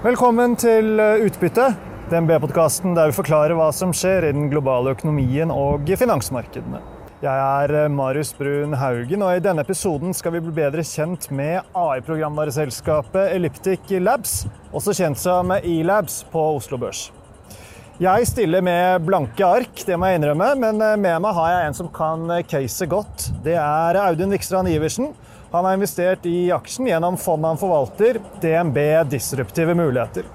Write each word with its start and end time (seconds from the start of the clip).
Velkommen 0.00 0.54
til 0.56 0.96
eh, 0.96 1.26
Utbytte, 1.26 1.66
DNB-podkasten 2.08 2.94
der 2.96 3.10
vi 3.10 3.18
forklarer 3.18 3.52
hva 3.52 3.66
som 3.76 3.90
skjer 3.92 4.24
i 4.24 4.32
den 4.32 4.46
globale 4.48 4.94
økonomien 4.94 5.52
og 5.52 5.90
finansmarkedene. 6.00 6.80
Jeg 7.20 7.28
er 7.36 7.74
eh, 7.82 7.90
Marius 7.92 8.30
Brun 8.38 8.78
Haugen, 8.80 9.20
og 9.20 9.34
i 9.36 9.42
denne 9.44 9.60
episoden 9.60 10.16
skal 10.16 10.32
vi 10.32 10.40
bli 10.46 10.54
bedre 10.56 10.80
kjent 10.88 11.28
med 11.28 11.68
AI-programvareselskapet 11.76 13.34
Elliptic 13.34 13.92
Labs, 14.00 14.46
også 14.72 14.96
kjent 15.02 15.20
som 15.20 15.52
E-Labs 15.58 16.22
på 16.32 16.46
Oslo 16.54 16.80
Børs. 16.80 17.10
Jeg 18.00 18.30
stiller 18.30 18.64
med 18.64 19.04
blanke 19.04 19.44
ark, 19.44 19.84
det 19.84 20.00
må 20.00 20.08
jeg 20.08 20.22
innrømme, 20.22 20.54
men 20.64 20.80
eh, 20.80 20.96
med 20.96 21.26
meg 21.26 21.36
har 21.42 21.58
jeg 21.58 21.66
en 21.74 21.76
som 21.82 21.92
kan 21.92 22.24
caset 22.48 22.88
godt. 22.88 23.28
Det 23.44 23.60
er 23.60 24.00
Audun 24.06 24.32
Vikstrand 24.32 24.72
Iversen. 24.72 25.12
Han 25.50 25.64
har 25.64 25.74
investert 25.74 26.26
i 26.26 26.52
aksjen 26.54 26.86
gjennom 26.86 27.16
fondet 27.18 27.48
han 27.48 27.58
forvalter, 27.58 28.20
DNB 28.42 28.78
Disruptive 29.10 29.74
Muligheter. 29.74 30.28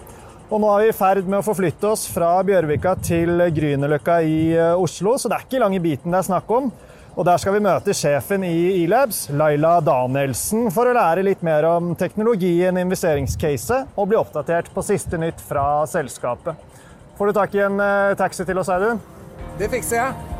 Og 0.49 0.59
nå 0.61 0.67
er 0.73 0.83
vi 0.83 0.89
i 0.91 0.95
ferd 0.95 1.25
med 1.25 1.39
å 1.39 1.45
forflytte 1.45 1.87
oss 1.87 2.03
fra 2.11 2.35
Bjørvika 2.45 2.97
til 3.01 3.39
Grünerløkka 3.55 4.19
i 4.27 4.35
eh, 4.53 4.75
Oslo, 4.75 5.15
så 5.17 5.31
det 5.31 5.39
er 5.39 5.47
ikke 5.47 5.63
lange 5.63 5.79
biten 5.81 6.11
det 6.13 6.19
er 6.19 6.27
snakk 6.27 6.51
om. 6.53 6.67
Og 7.15 7.23
der 7.23 7.39
skal 7.39 7.55
vi 7.55 7.63
møte 7.63 7.95
sjefen 7.95 8.43
i 8.43 8.83
E-Labs, 8.83 9.29
Laila 9.31 9.77
Danielsen, 9.79 10.67
for 10.75 10.91
å 10.91 10.97
lære 10.97 11.23
litt 11.23 11.41
mer 11.47 11.63
om 11.69 11.93
teknologien, 11.95 12.75
investeringscaset 12.83 13.95
og 13.95 14.11
bli 14.11 14.19
oppdatert 14.19 14.67
på 14.75 14.83
siste 14.83 15.17
nytt 15.21 15.39
fra 15.39 15.85
selskapet. 15.87 16.59
Får 17.15 17.31
du 17.31 17.39
tak 17.39 17.55
i 17.55 17.63
en 17.63 17.79
eh, 17.79 18.13
taxi 18.19 18.43
til 18.43 18.59
oss, 18.59 18.69
Audun? 18.75 18.99
Det 19.55 19.71
fikser 19.71 20.03
jeg. 20.03 20.34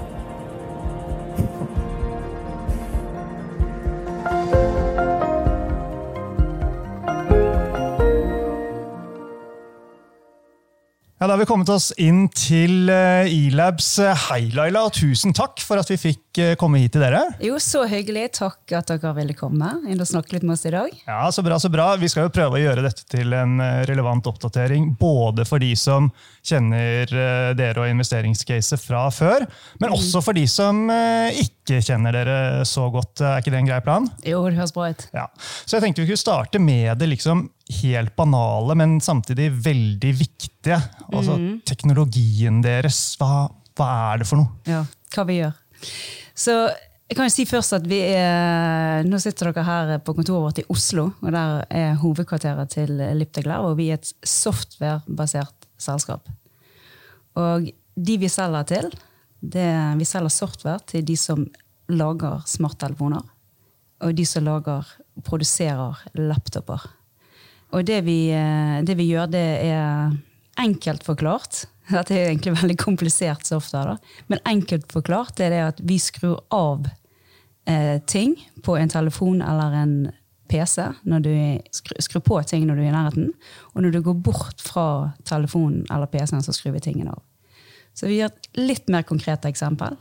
Ja, 11.26 11.28
Da 11.28 11.34
har 11.34 11.40
vi 11.40 11.46
kommet 11.50 11.70
oss 11.74 11.88
inn 11.98 12.28
til 12.38 12.86
eh, 12.94 13.26
E-Labs. 13.26 13.88
Hei, 14.28 14.52
Laila, 14.54 14.84
tusen 14.94 15.34
takk 15.34 15.58
for 15.66 15.82
at 15.82 15.90
vi 15.90 15.96
fikk 15.98 16.38
eh, 16.38 16.52
komme 16.54 16.78
hit 16.84 16.94
til 16.94 17.02
dere. 17.02 17.24
Jo, 17.42 17.56
så 17.58 17.82
hyggelig. 17.90 18.28
Takk 18.38 18.76
at 18.78 18.92
dere 18.92 19.16
ville 19.18 19.34
komme 19.34 19.72
inn 19.90 19.98
og 19.98 20.06
snakke 20.06 20.36
litt 20.36 20.46
med 20.46 20.54
oss 20.54 20.68
i 20.70 20.74
dag. 20.76 20.94
Ja, 21.08 21.24
Så 21.34 21.42
bra, 21.42 21.58
så 21.58 21.72
bra. 21.74 21.88
Vi 21.98 22.12
skal 22.14 22.28
jo 22.28 22.34
prøve 22.36 22.60
å 22.60 22.62
gjøre 22.62 22.86
dette 22.86 23.08
til 23.10 23.34
en 23.34 23.58
eh, 23.58 23.82
relevant 23.90 24.30
oppdatering. 24.30 24.92
Både 25.02 25.48
for 25.50 25.66
de 25.66 25.72
som 25.74 26.12
kjenner 26.46 27.10
dere 27.58 27.82
og 27.82 27.90
investeringscaset 27.90 28.78
fra 28.78 29.08
før, 29.10 29.48
men 29.82 29.90
mm. 29.90 29.96
også 29.98 30.22
for 30.22 30.38
de 30.38 30.44
som 30.46 30.84
ikke 31.42 31.80
kjenner 31.82 32.14
dere 32.14 32.38
så 32.70 32.86
godt. 32.94 33.24
Er 33.26 33.42
ikke 33.42 33.50
det 33.50 33.64
en 33.64 33.72
grei 33.72 33.82
plan? 33.82 34.06
Jo, 34.22 34.44
det 34.46 34.60
høres 34.60 34.78
bra 34.78 34.92
ut. 34.94 35.08
Ja. 35.18 35.26
Så 35.66 35.80
jeg 35.80 35.88
tenkte 35.88 36.06
vi 36.06 36.12
kunne 36.12 36.22
starte 36.22 36.62
med 36.62 37.00
det 37.02 37.10
liksom 37.16 37.48
helt 37.82 38.16
banale, 38.16 38.76
men 38.78 38.98
samtidig 39.02 39.50
veldig 39.66 40.12
viktige. 40.20 40.80
Altså 41.12 41.38
mm. 41.40 41.54
teknologien 41.66 42.62
deres. 42.64 43.00
Hva, 43.20 43.48
hva, 43.78 43.88
er 44.12 44.22
det 44.22 44.30
for 44.30 44.42
noe? 44.42 44.52
Ja, 44.70 44.84
hva 45.16 45.26
vi 45.28 45.40
gjør. 45.40 45.56
Så 46.36 46.56
jeg 47.06 47.18
kan 47.18 47.28
jo 47.28 47.34
si 47.36 47.46
først 47.46 47.76
at 47.78 47.84
vi 47.86 48.00
er, 48.02 49.06
Nå 49.06 49.20
sitter 49.22 49.52
dere 49.52 49.66
her 49.66 49.92
på 50.02 50.16
kontoret 50.18 50.48
vårt 50.48 50.62
i 50.64 50.68
Oslo, 50.74 51.12
og 51.22 51.36
der 51.36 51.66
er 51.70 52.00
hovedkvarteret 52.02 52.74
til 52.74 52.98
Liptegler, 53.18 53.62
og 53.62 53.78
vi 53.80 53.92
er 53.94 54.00
et 54.00 54.14
softwarebasert 54.26 55.70
selskap. 55.82 56.26
Og 57.38 57.70
de 57.96 58.18
vi 58.20 58.30
selger 58.32 58.68
til, 58.72 58.90
det, 59.42 59.70
vi 60.00 60.08
selger 60.08 60.34
software 60.34 60.82
til 60.90 61.06
de 61.06 61.18
som 61.20 61.46
lager 61.94 62.42
smarttelefoner, 62.50 63.26
og 64.02 64.16
de 64.18 64.26
som 64.28 64.46
lager, 64.46 64.88
produserer 65.24 66.02
laptoper. 66.18 66.82
Og 67.76 67.84
det 67.88 68.02
vi, 68.08 68.20
eh, 68.32 68.82
det 68.88 68.96
vi, 68.96 69.10
gjør, 69.12 69.32
det 69.34 69.46
er 69.68 70.14
enkelt 70.62 71.04
forklart. 71.04 71.66
Dette 71.92 72.16
er 72.16 72.30
egentlig 72.30 72.56
veldig 72.56 72.78
komplisert 72.82 73.48
software, 73.48 73.96
da. 73.96 74.22
men 74.32 74.44
enkelt 74.48 74.88
forklart 74.94 75.42
er 75.44 75.52
det 75.54 75.64
at 75.74 75.82
vi 75.84 76.00
skrur 76.02 76.40
av 76.56 76.88
eh, 77.68 78.00
ting 78.08 78.38
på 78.64 78.78
en 78.80 78.92
telefon 78.92 79.44
eller 79.44 79.76
en 79.84 79.98
PC. 80.50 80.82
når 81.04 81.20
du 81.26 81.32
Skrur 82.00 82.22
på 82.22 82.42
ting 82.48 82.66
når 82.68 82.76
du 82.78 82.84
er 82.84 82.92
i 82.92 82.96
nærheten. 82.96 83.32
Og 83.74 83.82
når 83.84 83.96
du 83.96 84.02
går 84.06 84.18
bort 84.24 84.62
fra 84.62 85.12
telefonen 85.26 85.86
eller 85.92 86.10
PC-en, 86.10 86.44
så 86.46 86.54
skrur 86.54 86.76
vi 86.76 86.84
tingene 86.86 87.14
av. 87.14 87.24
Så 87.96 88.10
vi 88.10 88.20
gjør 88.20 88.32
et 88.32 88.50
litt 88.60 88.92
mer 88.92 89.06
konkret 89.08 89.46
eksempel. 89.48 89.98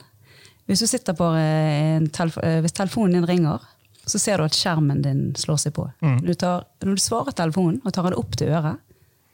Hvis, 0.67 0.83
eh, 0.83 1.97
en 1.97 2.09
telefo 2.09 2.41
hvis 2.41 2.73
telefonen 2.73 3.13
din 3.13 3.29
ringer, 3.29 3.61
så 4.05 4.21
ser 4.21 4.39
du 4.39 4.45
at 4.45 4.57
skjermen 4.57 5.03
din 5.05 5.27
slår 5.39 5.61
seg 5.65 5.75
på. 5.77 5.87
Mm. 6.05 6.19
Du 6.27 6.35
tar, 6.39 6.67
når 6.85 6.99
du 6.99 7.03
svarer 7.03 7.37
telefonen 7.37 7.81
og 7.85 7.95
tar 7.95 8.09
den 8.09 8.19
opp 8.21 8.37
til 8.39 8.53
øret, 8.53 8.81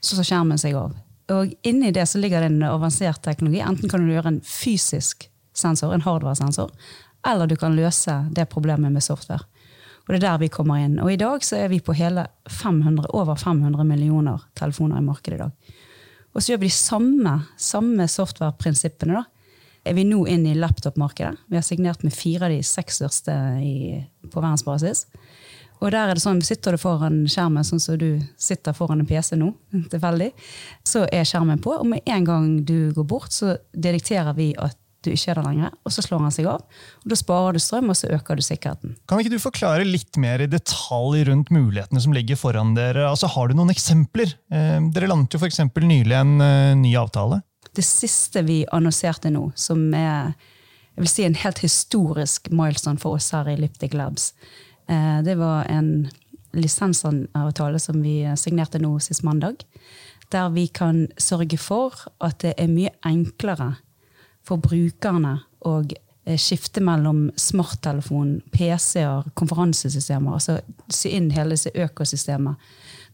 så 0.01 0.19
tar 0.19 0.29
skjermen 0.29 0.61
seg 0.61 0.79
av. 0.79 0.95
Og 1.31 1.53
inni 1.67 1.93
det 1.95 2.07
så 2.11 2.19
ligger 2.19 2.43
det 2.43 2.51
en 2.51 2.67
avansert 2.67 3.23
teknologi. 3.23 3.61
Enten 3.63 3.91
kan 3.91 4.03
du 4.03 4.13
gjøre 4.13 4.35
en 4.35 4.43
fysisk 4.47 5.29
sensor, 5.57 5.95
en 5.95 6.05
hardware-sensor, 6.07 6.71
eller 7.27 7.51
du 7.51 7.57
kan 7.61 7.77
løse 7.77 8.15
det 8.35 8.49
problemet 8.51 8.93
med 8.93 9.05
software. 9.05 9.45
Og 10.07 10.15
det 10.15 10.21
er 10.23 10.25
der 10.25 10.41
vi 10.43 10.51
kommer 10.51 10.81
inn. 10.83 10.97
Og 11.03 11.13
i 11.13 11.19
dag 11.21 11.45
så 11.47 11.61
er 11.61 11.69
vi 11.71 11.83
på 11.85 11.95
hele 11.95 12.25
500, 12.51 13.11
over 13.15 13.39
500 13.39 13.85
millioner 13.87 14.43
telefoner 14.59 14.99
i 14.99 15.07
markedet 15.07 15.37
i 15.37 15.43
dag. 15.45 15.77
Og 16.35 16.43
så 16.43 16.53
gjør 16.53 16.63
vi 16.63 16.71
de 16.71 16.75
samme, 16.75 17.35
samme 17.59 18.07
software-prinsippene 18.11 19.19
da, 19.19 19.25
er 19.85 19.97
vi 19.97 20.05
nå 20.05 20.25
inn 20.29 20.47
i 20.47 20.57
laptop-markedet. 20.59 21.47
Vi 21.49 21.59
har 21.59 21.65
signert 21.67 22.03
med 22.07 22.15
fire 22.15 22.49
av 22.49 22.55
de 22.55 22.61
seks 22.67 23.01
største 23.01 23.37
i, 23.65 24.01
på 24.29 24.43
verdensbasis. 24.43 25.07
Og 25.81 25.95
der 25.95 26.11
er 26.11 26.19
det 26.19 26.23
sånn, 26.23 26.43
Sitter 26.45 26.77
du 26.77 26.81
foran 26.81 27.23
skjermen 27.31 27.65
sånn 27.65 27.81
som 27.81 27.97
du 28.01 28.21
sitter 28.41 28.77
foran 28.77 29.01
en 29.01 29.09
PC 29.09 29.39
nå, 29.41 29.55
tilfeldig, 29.93 30.29
så 30.87 31.07
er 31.09 31.25
skjermen 31.29 31.63
på. 31.65 31.73
Og 31.81 31.89
med 31.95 32.05
en 32.05 32.29
gang 32.29 32.53
du 32.69 32.93
går 32.97 33.09
bort, 33.09 33.33
så 33.33 33.57
dedikterer 33.73 34.37
vi 34.37 34.53
at 34.61 34.77
du 35.01 35.09
ikke 35.15 35.33
er 35.33 35.39
der 35.39 35.47
lenger, 35.47 35.71
og 35.81 35.93
så 35.95 36.03
slår 36.05 36.21
han 36.27 36.35
seg 36.35 36.49
av. 36.51 36.61
og 37.01 37.09
Da 37.09 37.17
sparer 37.17 37.57
du 37.57 37.63
strøm, 37.63 37.89
og 37.89 37.97
så 37.97 38.11
øker 38.13 38.37
du 38.37 38.45
sikkerheten. 38.45 38.99
Kan 39.09 39.23
ikke 39.23 39.33
du 39.33 39.41
forklare 39.41 39.87
litt 39.89 40.19
mer 40.21 40.45
i 40.45 40.49
detalj 40.51 41.25
rundt 41.31 41.49
mulighetene 41.55 42.03
som 42.05 42.13
ligger 42.13 42.37
foran 42.37 42.75
dere? 42.77 43.07
Altså, 43.09 43.31
Har 43.33 43.49
du 43.49 43.57
noen 43.57 43.73
eksempler? 43.73 44.35
Eh, 44.53 44.77
dere 44.93 45.09
landet 45.09 45.33
jo 45.33 45.41
f.eks. 45.41 45.63
nylig 45.81 46.19
en 46.19 46.35
eh, 46.45 46.75
ny 46.77 46.93
avtale 47.01 47.41
det 47.77 47.85
siste 47.87 48.43
vi 48.47 48.63
annonserte 48.73 49.31
nå, 49.31 49.51
som 49.55 49.93
er 49.95 50.33
jeg 51.01 51.05
vil 51.05 51.09
si 51.09 51.25
en 51.25 51.39
helt 51.39 51.61
historisk 51.63 52.51
milestone 52.53 53.01
for 53.01 53.17
oss 53.17 53.31
her 53.33 53.49
i 53.49 53.57
Lyptic 53.57 53.95
Labs, 53.97 54.35
eh, 54.87 55.23
det 55.25 55.39
var 55.41 55.65
en 55.71 56.11
lisensavtale 56.53 57.79
som 57.81 58.03
vi 58.03 58.25
signerte 58.37 58.81
nå 58.83 58.99
sist 59.01 59.23
mandag. 59.23 59.65
Der 60.29 60.51
vi 60.51 60.67
kan 60.67 61.07
sørge 61.17 61.59
for 61.59 61.95
at 62.21 62.43
det 62.43 62.53
er 62.59 62.69
mye 62.69 62.93
enklere 63.07 63.77
for 64.45 64.61
brukerne 64.61 65.39
å 65.65 65.75
eh, 65.81 66.37
skifte 66.37 66.83
mellom 66.85 67.31
smarttelefon, 67.37 68.41
PC-er, 68.53 69.31
konferansesystemer. 69.35 70.37
Altså 70.37 70.59
sy 70.93 71.15
inn 71.17 71.31
hele 71.33 71.57
disse 71.57 71.73
økosystemet 71.73 72.61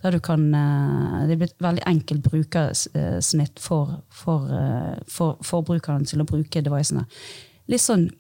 der 0.07 0.17
du 0.17 0.21
kan, 0.23 0.55
eh, 0.55 1.27
det 1.27 1.35
er 1.35 1.41
blitt 1.41 1.63
veldig 1.63 1.83
enkelt 1.87 2.23
brukersnitt 2.23 3.59
for, 3.63 3.99
for, 4.11 4.47
eh, 4.53 4.99
for, 5.11 5.41
for 5.43 5.67
brukeren 5.67 6.07
til 6.07 6.23
å 6.23 6.29
bruke 6.29 6.63
devicene. 6.63 7.07
Litt 7.71 7.85
sånn, 7.85 8.11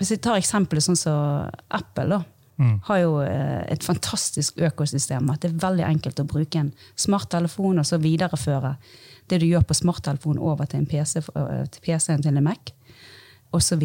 Hvis 0.00 0.14
jeg 0.14 0.22
tar 0.24 0.38
eksempelet 0.40 0.80
sånn 0.80 0.96
som 0.96 1.50
Apple, 1.76 2.06
da, 2.08 2.22
mm. 2.56 2.76
har 2.86 2.98
jo 3.02 3.18
eh, 3.20 3.66
et 3.68 3.84
fantastisk 3.84 4.56
økosystem. 4.56 5.28
At 5.28 5.42
det 5.42 5.50
er 5.50 5.58
veldig 5.60 5.84
enkelt 5.84 6.22
å 6.22 6.24
bruke 6.24 6.56
en 6.56 6.70
smarttelefon 6.96 7.82
og 7.82 7.84
så 7.84 7.98
videreføre 8.00 8.70
det 9.28 9.42
du 9.42 9.44
gjør 9.44 9.66
på 9.68 9.76
smarttelefonen 9.76 10.40
over 10.40 10.64
til 10.64 10.80
en 10.80 10.88
PC, 10.88 11.20
til 11.20 11.84
PC-en 11.84 12.24
til 12.24 12.32
en 12.32 12.46
Mac, 12.48 12.72
osv. 13.52 13.84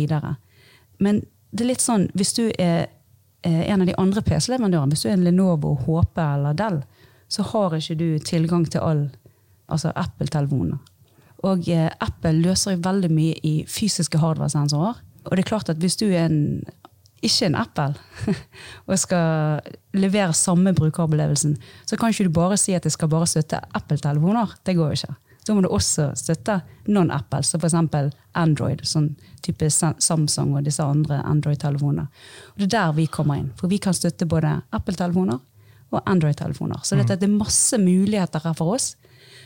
Men 1.03 1.19
det 1.51 1.65
er 1.65 1.71
litt 1.73 1.83
sånn, 1.83 2.07
hvis 2.15 2.31
du 2.39 2.45
er 2.55 2.87
en 3.43 3.83
av 3.83 3.91
de 3.91 3.99
andre 3.99 4.23
PC-leverandørene, 4.23 4.95
hvis 4.95 5.03
du 5.03 5.09
er 5.11 5.17
en 5.17 5.27
Lenovo, 5.27 5.75
HP 5.83 6.23
eller 6.23 6.55
Dell, 6.63 6.79
så 7.27 7.45
har 7.51 7.75
ikke 7.77 7.97
du 7.99 8.09
tilgang 8.19 8.65
til 8.69 8.83
all 8.83 9.07
altså 9.71 9.91
Apple-telefoner. 9.95 10.77
Og 11.45 11.69
eh, 11.69 11.89
Apple 12.01 12.37
løser 12.41 12.75
jo 12.75 12.83
veldig 12.85 13.11
mye 13.13 13.35
i 13.45 13.55
fysiske 13.69 14.19
hardware-sensorer. 14.21 15.01
Og 15.25 15.35
det 15.35 15.45
er 15.45 15.49
klart 15.49 15.69
at 15.73 15.81
hvis 15.81 15.97
du 15.97 16.05
er 16.07 16.27
en, 16.27 16.63
ikke 17.25 17.49
en 17.49 17.57
Apple 17.57 17.93
og 18.87 18.99
skal 19.01 19.61
levere 19.97 20.33
samme 20.37 20.73
brukeropplevelsen, 20.77 21.57
så 21.85 21.97
kan 21.97 22.13
ikke 22.13 22.29
du 22.29 22.33
bare 22.37 22.57
si 22.61 22.75
at 22.77 22.85
det 22.85 22.93
skal 22.93 23.09
bare 23.11 23.29
støtte 23.29 23.61
Apple-telefoner. 23.73 24.57
Det 24.65 24.77
går 24.77 24.93
jo 24.93 24.99
ikke. 25.01 25.15
Da 25.45 25.53
må 25.53 25.61
du 25.61 25.69
også 25.69 26.07
støtte 26.17 26.59
non-Apple, 26.89 27.43
så 27.45 27.59
f.eks. 27.59 27.75
Android, 28.33 28.81
sånn 28.81 29.11
type 29.45 29.67
Samsung 29.69 30.55
og 30.57 30.65
disse 30.65 30.83
andre 30.83 31.19
Android-telefonene. 31.21 32.07
Og 32.53 32.63
Det 32.63 32.65
er 32.65 32.71
der 32.79 32.95
vi 32.97 33.05
kommer 33.05 33.37
inn. 33.37 33.51
For 33.59 33.69
vi 33.69 33.77
kan 33.77 33.93
støtte 33.93 34.25
både 34.25 34.55
Apple-telefoner 34.73 35.37
og 35.93 36.01
Android-telefoner. 36.05 36.81
Så 36.83 36.97
dette, 36.99 37.17
det 37.19 37.27
er 37.27 37.35
masse 37.37 37.77
muligheter 37.81 38.43
her 38.43 38.55
for 38.57 38.75
oss 38.75 38.93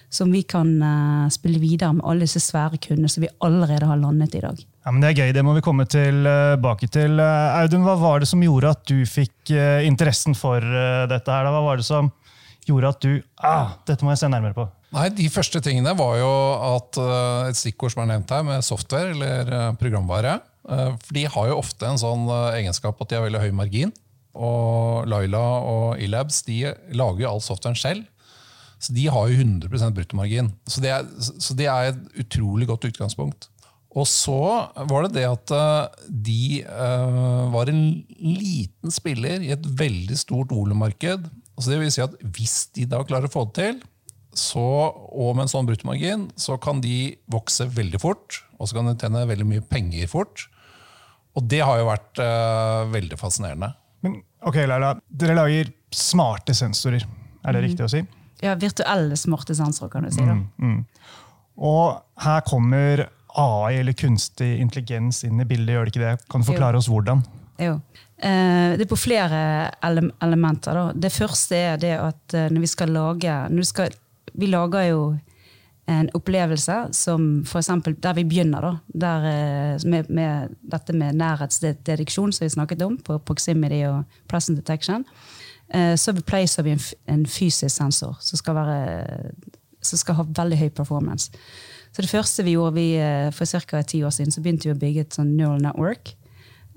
som 0.09 0.31
vi 0.33 0.41
kan 0.49 0.71
uh, 0.81 1.29
spille 1.29 1.59
videre 1.61 1.93
med 1.93 2.05
alle 2.09 2.25
disse 2.25 2.41
svære 2.41 2.79
kundene 2.81 3.11
som 3.11 3.21
vi 3.23 3.29
allerede 3.45 3.85
har 3.85 3.99
landet 4.01 4.33
i 4.39 4.41
dag. 4.41 4.57
Ja, 4.57 4.91
men 4.91 5.03
Det 5.03 5.11
er 5.11 5.19
gøy, 5.21 5.33
det 5.37 5.43
må 5.45 5.53
vi 5.53 5.61
komme 5.65 5.85
tilbake 5.85 6.89
til. 6.89 7.19
Uh, 7.21 7.59
Audun, 7.59 7.85
hva 7.85 7.93
var 8.01 8.23
det 8.23 8.29
som 8.31 8.41
gjorde 8.41 8.73
at 8.73 8.81
du 8.89 9.03
fikk 9.05 9.53
uh, 9.53 9.85
interessen 9.85 10.33
for 10.37 10.65
uh, 10.65 11.05
dette? 11.09 11.29
her? 11.29 11.51
Hva 11.53 11.61
var 11.67 11.77
det 11.77 11.85
som 11.85 12.09
gjorde 12.65 12.91
at 12.93 13.05
du 13.05 13.13
ah, 13.45 13.77
dette 13.87 14.05
må 14.05 14.13
jeg 14.13 14.23
se 14.23 14.29
nærmere 14.33 14.57
på? 14.57 14.65
Nei, 14.95 15.07
De 15.13 15.29
første 15.29 15.61
tingene 15.61 15.93
var 15.97 16.17
jo 16.17 16.33
at 16.73 16.99
uh, 17.01 17.49
et 17.49 17.57
stikkord 17.57 17.93
som 17.93 18.03
er 18.03 18.15
nevnt 18.15 18.33
her, 18.33 18.45
med 18.45 18.65
software 18.65 19.13
eller 19.13 19.53
uh, 19.53 19.71
programvare. 19.77 20.39
Uh, 20.65 20.95
for 20.97 21.17
De 21.17 21.27
har 21.29 21.51
jo 21.51 21.59
ofte 21.61 21.85
en 21.85 22.01
sånn 22.01 22.25
egenskap 22.55 22.97
at 22.97 23.11
de 23.11 23.19
har 23.19 23.27
veldig 23.27 23.45
høy 23.45 23.51
margin. 23.61 23.93
Og 24.37 25.07
Laila 25.09 25.43
og 25.65 26.01
Elabs 26.01 26.43
de 26.47 26.61
lager 26.93 27.25
jo 27.25 27.29
all 27.33 27.43
softwaren 27.43 27.79
selv. 27.79 28.07
Så 28.79 28.93
de 28.95 29.09
har 29.11 29.27
jo 29.27 29.43
100% 29.43 29.95
bruttomargin. 29.95 30.53
Så 30.69 30.83
det, 30.83 30.93
er, 30.95 31.07
så 31.19 31.55
det 31.57 31.67
er 31.67 31.89
et 31.89 32.21
utrolig 32.23 32.69
godt 32.69 32.87
utgangspunkt. 32.87 33.49
Og 33.97 34.05
så 34.07 34.37
var 34.87 35.07
det 35.07 35.15
det 35.17 35.25
at 35.25 35.51
de 36.07 36.61
var 37.51 37.71
en 37.71 37.83
liten 38.21 38.93
spiller 38.93 39.41
i 39.43 39.51
et 39.55 39.65
veldig 39.65 40.15
stort 40.21 40.53
volummarked. 40.53 41.25
Altså 41.57 41.73
det 41.73 41.79
vil 41.81 41.91
si 41.91 42.03
at 42.05 42.13
hvis 42.37 42.69
de 42.77 42.85
da 42.87 43.01
klarer 43.03 43.27
å 43.27 43.33
få 43.33 43.47
det 43.49 43.57
til, 43.57 43.81
så, 44.37 44.61
og 44.93 45.33
med 45.35 45.47
en 45.47 45.51
sånn 45.51 45.67
bruttomargin, 45.67 46.29
så 46.39 46.55
kan 46.61 46.79
de 46.83 47.17
vokse 47.33 47.65
veldig 47.75 47.99
fort. 47.99 48.39
Og 48.59 48.69
så 48.69 48.77
kan 48.77 48.87
de 48.87 48.95
tjene 48.99 49.25
veldig 49.27 49.47
mye 49.49 49.65
penger 49.65 50.07
fort. 50.11 50.45
Og 51.37 51.45
det 51.49 51.61
har 51.65 51.81
jo 51.81 51.89
vært 51.89 52.21
uh, 52.21 52.85
veldig 52.93 53.19
fascinerende. 53.19 53.73
Ok, 54.47 54.55
Laila, 54.55 54.93
Dere 55.07 55.35
lager 55.35 55.71
smarte 55.91 56.55
sensorer, 56.55 57.03
er 57.43 57.55
det 57.55 57.61
mm. 57.61 57.65
riktig 57.67 57.85
å 57.85 57.91
si? 57.91 58.03
Ja, 58.43 58.55
virtuelle 58.55 59.17
smarte 59.19 59.55
sensorer, 59.57 59.91
kan 59.91 60.05
du 60.07 60.13
si. 60.15 60.23
Mm, 60.23 60.45
mm. 60.63 60.77
Og 61.67 61.99
her 62.23 62.43
kommer 62.47 63.07
AI, 63.39 63.79
eller 63.81 63.97
kunstig 63.99 64.53
intelligens, 64.61 65.23
inn 65.27 65.41
i 65.41 65.47
bildet, 65.47 65.75
gjør 65.75 65.87
det 65.87 65.93
ikke 65.93 66.05
det? 66.05 66.13
Kan 66.31 66.43
du 66.43 66.47
forklare 66.47 66.79
jo. 66.79 66.83
oss 66.83 66.91
hvordan? 66.91 67.23
Jo. 67.59 67.73
Eh, 68.19 68.75
det 68.79 68.85
er 68.85 68.89
på 68.89 68.99
flere 68.99 69.41
ele 69.85 70.07
elementer. 70.23 70.75
Da. 70.75 70.85
Det 71.07 71.11
første 71.13 71.59
er 71.59 71.81
det 71.81 71.95
at 71.99 72.35
eh, 72.35 72.47
når 72.51 72.63
vi 72.63 72.71
skal 72.71 72.95
lage 72.95 73.35
skal 73.67 73.95
vi 74.39 74.47
lager 74.51 74.89
jo 74.89 75.01
en 75.89 76.09
opplevelse 76.13 76.75
som 76.93 77.25
f.eks. 77.47 77.69
der 78.01 78.17
vi 78.17 78.25
begynner, 78.27 78.61
da, 78.61 78.71
der, 79.05 79.25
eh, 79.29 79.87
med, 79.89 80.09
med, 80.09 80.55
dette 80.71 80.93
med 80.93 81.17
nærhetsdedeksjon 81.17 82.33
som 82.35 82.45
vi 82.45 82.53
snakket 82.53 82.83
om, 82.85 82.97
på 82.97 83.17
proximity 83.25 83.81
og 83.89 84.03
present 84.29 84.59
detection, 84.59 85.05
eh, 85.73 85.95
så 85.97 86.13
placer 86.21 86.67
vi 86.67 86.75
en, 86.75 86.85
en 87.09 87.25
fysisk 87.25 87.73
sensor 87.75 88.17
som 88.21 88.41
skal, 88.41 88.59
være, 88.59 89.33
som 89.81 90.01
skal, 90.01 90.19
ha 90.19 90.27
veldig 90.43 90.61
høy 90.61 90.69
performance. 90.69 91.31
Så 91.89 92.05
det 92.05 92.11
første 92.11 92.45
vi 92.45 92.53
gjorde 92.53 92.77
vi, 92.77 92.87
eh, 93.01 93.31
for 93.33 93.49
ca. 93.49 93.81
ti 93.81 94.03
år 94.03 94.13
siden, 94.13 94.31
så 94.31 94.45
begynte 94.45 94.69
vi 94.69 94.75
å 94.75 94.81
bygge 94.81 95.07
et 95.07 95.19
sånn 95.19 95.35
neural 95.35 95.61
network. 95.63 96.15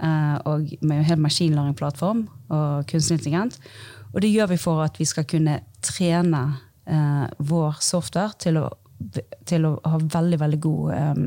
Og 0.02 0.70
med 0.82 0.96
en 0.96 1.04
hel 1.06 1.20
maskinlæringsplattform 1.22 2.24
og 2.50 2.86
kunstig 2.90 3.20
intelligent. 3.20 3.58
Og 4.10 4.24
det 4.24 4.32
gjør 4.32 4.48
vi 4.50 4.56
for 4.58 4.80
at 4.82 4.96
vi 4.98 5.04
skal 5.06 5.28
kunne 5.30 5.60
trene 5.84 6.40
vår 7.38 7.76
software 7.78 8.34
til 8.42 8.58
å, 8.58 8.64
til 9.48 9.66
å, 9.68 9.76
ha 9.84 10.00
veldig, 10.00 10.38
veldig 10.40 10.60
god 10.62 10.92
um, 10.96 11.26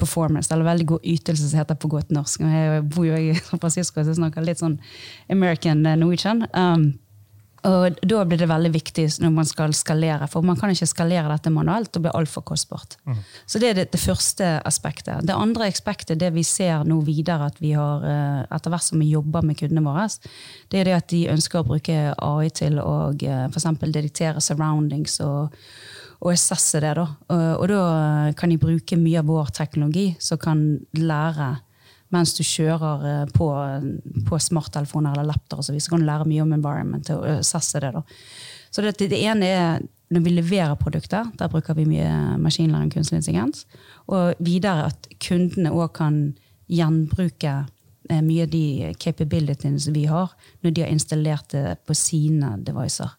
performance, 0.00 0.52
eller 0.54 0.68
veldig 0.68 0.86
god 0.94 1.10
ytelse, 1.14 1.48
som 1.48 1.60
heter 1.60 1.78
på 1.80 1.90
godt 1.92 2.12
norsk. 2.14 2.44
Jeg 2.44 2.84
bor 2.94 3.06
jo 3.08 3.18
i 3.18 3.34
San 3.48 3.60
Francisco, 3.62 4.02
så 4.02 4.12
jeg 4.12 4.20
snakker 4.20 4.46
litt 4.46 4.62
sånn 4.62 4.78
American 5.32 5.84
eh, 5.86 5.98
Norwegian. 5.98 6.46
Um, 6.52 6.90
og 7.66 7.98
Da 8.06 8.20
blir 8.28 8.38
det 8.38 8.48
veldig 8.48 8.70
viktig 8.70 9.06
når 9.22 9.32
man 9.34 9.48
skal 9.48 9.72
skalere, 9.74 10.28
for 10.30 10.46
man 10.46 10.56
kan 10.58 10.70
ikke 10.70 10.86
skalere 10.86 11.32
dette 11.32 11.50
manuelt. 11.50 11.90
Det 11.92 12.02
blir 12.04 12.14
altfor 12.14 12.44
kostbart. 12.46 12.96
Mm. 13.06 13.18
Så 13.46 13.58
Det 13.58 13.70
er 13.70 13.74
det, 13.74 13.90
det, 13.92 14.00
første 14.00 14.60
aspektet. 14.64 15.26
Det 15.26 15.34
andre 15.34 15.66
aspektet, 15.66 16.20
det 16.20 16.32
vi 16.34 16.42
ser 16.42 16.84
nå 16.84 17.00
videre 17.02 17.50
at 17.50 17.60
vi 17.60 17.72
har, 17.72 18.04
eh, 18.04 18.46
etter 18.54 18.70
hvert 18.70 18.86
som 18.86 19.00
vi 19.00 19.10
jobber 19.10 19.42
med 19.42 19.58
kundene 19.58 19.82
våre, 19.82 20.08
det 20.70 20.80
er 20.80 20.84
det 20.84 20.94
at 20.94 21.08
de 21.08 21.28
ønsker 21.28 21.60
å 21.60 21.66
bruke 21.66 22.14
AI 22.14 22.48
til 22.50 22.78
å 22.78 23.12
eh, 23.12 23.46
f.eks. 23.50 23.66
dediktere 23.82 24.40
surroundings 24.40 25.20
og, 25.20 25.54
og 26.20 26.32
assesse 26.32 26.80
det. 26.80 26.94
Da. 26.94 27.08
Og, 27.28 27.62
og 27.62 27.68
da 27.68 28.32
kan 28.38 28.50
de 28.50 28.58
bruke 28.58 28.96
mye 28.96 29.18
av 29.18 29.26
vår 29.26 29.50
teknologi 29.50 30.14
som 30.20 30.38
kan 30.38 30.78
lære 30.94 31.56
mens 32.14 32.32
du 32.36 32.42
kjører 32.46 33.06
eh, 33.10 33.22
på, 33.34 33.48
på 34.28 34.40
smarttelefoner 34.40 35.12
eller 35.12 35.28
laptoper. 35.28 35.64
Så, 35.66 35.76
så 35.76 35.92
kan 35.92 36.02
du 36.02 36.08
lære 36.08 36.28
mye 36.28 36.44
om 36.44 36.54
environment 36.56 37.10
og 37.14 37.26
assesse 37.38 37.80
det. 37.84 37.92
Da. 37.96 38.04
Så 38.70 38.84
det, 38.84 38.96
det, 39.00 39.18
ene 39.18 39.48
er 39.48 39.86
når 40.14 40.24
vi 40.24 40.34
leverer 40.38 40.76
produkter, 40.80 41.28
der 41.36 41.50
bruker 41.52 41.76
vi 41.76 41.88
mye 41.88 42.36
maskinlæring 42.40 42.88
og 42.88 42.96
kunstig 42.96 43.20
intelligens. 43.20 43.66
Og 44.08 44.38
videre 44.44 44.88
at 44.88 45.08
kundene 45.20 45.72
òg 45.74 45.92
kan 45.98 46.20
gjenbruke 46.72 47.54
eh, 48.08 48.22
mye 48.24 48.46
av 48.46 48.54
de 48.54 48.94
capabilityene 49.00 49.80
som 49.80 49.96
vi 49.96 50.06
har, 50.08 50.32
når 50.64 50.76
de 50.76 50.84
har 50.84 50.94
installert 50.94 51.52
det 51.52 51.76
på 51.88 51.96
sine 51.96 52.56
devices. 52.64 53.18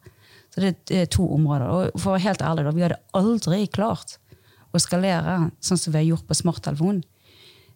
Så 0.50 0.64
det, 0.64 0.74
er 0.90 1.06
to 1.14 1.28
områder. 1.30 1.70
Og 1.70 2.02
for 2.02 2.12
å 2.12 2.18
være 2.18 2.26
helt 2.26 2.42
ærlig, 2.42 2.66
da, 2.66 2.74
vi 2.74 2.86
hadde 2.88 3.04
aldri 3.18 3.62
klart 3.70 4.18
å 4.74 4.82
skalere 4.82 5.52
sånn 5.66 5.80
som 5.82 5.94
vi 5.94 6.02
har 6.02 6.10
gjort 6.12 6.28
på 6.30 6.38
smarttelefon 6.38 7.04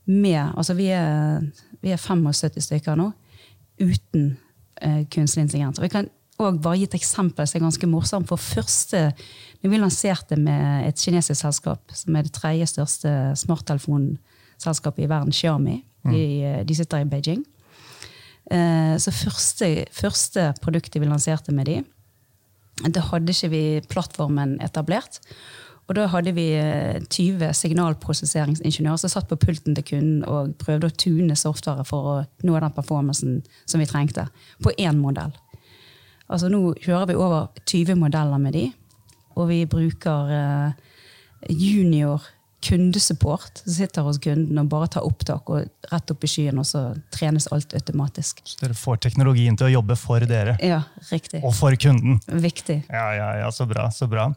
med 0.05 0.51
Altså 0.57 0.73
vi 0.75 0.89
er, 0.91 1.44
vi 1.81 1.94
er 1.94 2.01
75 2.01 2.65
stykker 2.67 2.97
nå 3.00 3.11
uten 3.81 4.33
eh, 4.81 5.03
kunstig 5.11 5.45
intelligens. 5.45 5.79
Og 5.79 5.88
vi 5.88 5.94
kan 5.94 6.09
òg 6.41 6.59
bare 6.63 6.79
gi 6.81 6.88
et 6.88 6.97
eksempel 6.97 7.47
som 7.47 7.59
er 7.59 7.65
ganske 7.65 7.89
morsomt. 7.89 8.29
For 8.29 8.41
første, 8.41 9.05
når 9.61 9.71
vi 9.71 9.79
lanserte 9.81 10.38
med 10.39 10.89
et 10.89 11.00
kinesisk 11.00 11.39
selskap, 11.41 11.95
som 11.95 12.15
er 12.15 12.27
det 12.27 12.35
tredje 12.35 12.69
største 12.73 13.09
smarttelefonselskapet 13.44 15.05
i 15.05 15.09
verden, 15.09 15.33
Xiaomi, 15.33 15.79
mm. 16.03 16.13
de, 16.13 16.23
de, 16.67 16.77
sitter 16.77 17.03
i 17.03 17.09
Beijing. 17.09 17.44
Eh, 18.51 18.95
så 19.00 19.13
første, 19.15 19.73
første 19.91 20.51
produktet 20.61 21.01
vi 21.01 21.09
lanserte 21.09 21.55
med 21.55 21.69
de, 21.69 21.81
da 22.89 23.03
hadde 23.11 23.33
ikke 23.33 23.51
vi 23.53 23.65
plattformen 23.89 24.57
etablert. 24.65 25.21
Og 25.88 25.97
da 25.97 26.06
hadde 26.07 26.31
vi 26.35 26.45
20 26.56 27.44
eh, 27.44 27.56
signalprosesseringsingeniører 27.59 29.01
som 29.01 29.12
satt 29.12 29.27
på 29.27 29.39
pulten 29.41 29.75
til 29.75 29.88
kunden 29.89 30.21
og 30.30 30.53
prøvde 30.62 30.88
å 30.88 30.95
tune 30.95 31.35
software 31.39 31.83
for 31.88 32.12
å 32.12 32.15
nå 32.47 32.56
den 32.56 32.75
performancen 32.75 33.41
som 33.65 33.83
vi 33.83 33.89
trengte, 33.89 34.30
på 34.63 34.71
én 34.80 35.01
modell. 35.01 35.33
Altså 36.31 36.47
Nå 36.50 36.71
kjører 36.80 37.12
vi 37.12 37.19
over 37.19 37.51
20 37.68 38.00
modeller 38.00 38.39
med 38.39 38.56
de, 38.56 38.63
og 39.35 39.50
vi 39.50 39.63
bruker 39.68 40.31
uh, 40.31 40.71
junior 41.50 42.24
kundesupport 42.63 43.62
som 43.63 43.74
sitter 43.75 44.06
hos 44.07 44.19
kunden 44.24 44.60
og 44.62 44.69
bare 44.71 44.89
tar 44.95 45.06
opptak 45.07 45.50
og 45.51 45.92
rett 45.92 46.13
opp 46.13 46.24
i 46.24 46.30
skyen, 46.31 46.60
og 46.62 46.68
så 46.68 46.83
trenes 47.13 47.50
alt 47.54 47.75
automatisk. 47.77 48.42
Så 48.48 48.62
dere 48.63 48.77
får 48.77 49.01
teknologien 49.04 49.57
til 49.60 49.68
å 49.69 49.74
jobbe 49.77 49.98
for 50.00 50.24
dere? 50.30 50.56
Ja, 50.63 50.81
riktig. 51.12 51.44
Og 51.44 51.56
for 51.57 51.75
kunden? 51.80 52.21
Viktig. 52.27 52.81
Ja, 52.89 53.07
ja, 53.17 53.29
ja, 53.43 53.51
Så 53.51 53.67
bra. 53.70 53.89
så 53.91 54.08
bra. 54.08 54.29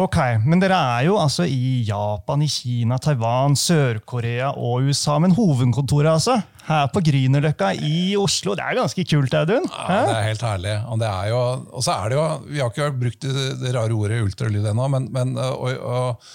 Ok, 0.00 0.16
Men 0.42 0.58
dere 0.58 0.74
er 0.74 1.04
jo 1.06 1.18
altså 1.22 1.44
i 1.46 1.84
Japan, 1.86 2.42
i 2.42 2.48
Kina, 2.50 2.96
Taiwan, 2.98 3.54
Sør-Korea 3.54 4.50
og 4.56 4.88
USA. 4.88 5.20
Men 5.22 5.36
hovedkontoret 5.36 6.10
altså, 6.10 6.40
her 6.66 6.88
på 6.90 7.02
Grünerløkka 7.06 7.74
i 7.78 8.16
Oslo, 8.18 8.56
det 8.58 8.64
er 8.64 8.80
ganske 8.80 9.04
kult, 9.06 9.36
Audun? 9.38 9.68
Ja, 9.70 10.00
det 10.08 10.16
er 10.16 10.26
helt 10.32 10.42
herlig. 10.48 10.74
Og, 10.88 10.98
det 11.04 11.12
er 11.12 11.28
jo, 11.30 11.42
og 11.70 11.86
så 11.86 11.94
er 12.00 12.10
det 12.10 12.18
jo, 12.18 12.26
Vi 12.48 12.64
har 12.64 12.72
ikke 12.72 12.90
brukt 13.04 13.28
det, 13.28 13.74
rare 13.76 13.94
ordet 13.94 14.22
ultralyd 14.24 14.66
ennå, 14.72 14.88
men, 14.96 15.08
men 15.14 15.36
og, 15.38 15.70
og 15.78 16.26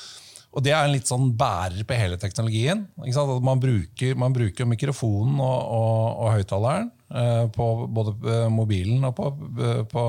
og 0.49 0.65
det 0.65 0.71
er 0.73 0.81
en 0.81 0.95
litt 0.95 1.09
sånn 1.09 1.29
bærer 1.37 1.85
på 1.85 1.97
hele 1.97 2.17
teknologien. 2.17 2.87
Man 2.97 3.61
bruker, 3.61 4.15
man, 4.17 4.33
bruker, 4.33 4.65
mikrofonen 4.69 5.37
og, 5.37 5.59
og, 5.75 5.99
og 6.23 6.31
høyttaleren 6.39 6.89
eh, 7.13 7.43
på 7.53 7.67
både 7.85 8.15
eh, 8.25 8.47
mobilen 8.53 9.05
og 9.05 9.13
på, 9.19 9.29
eh, 9.61 9.83
på, 9.91 10.05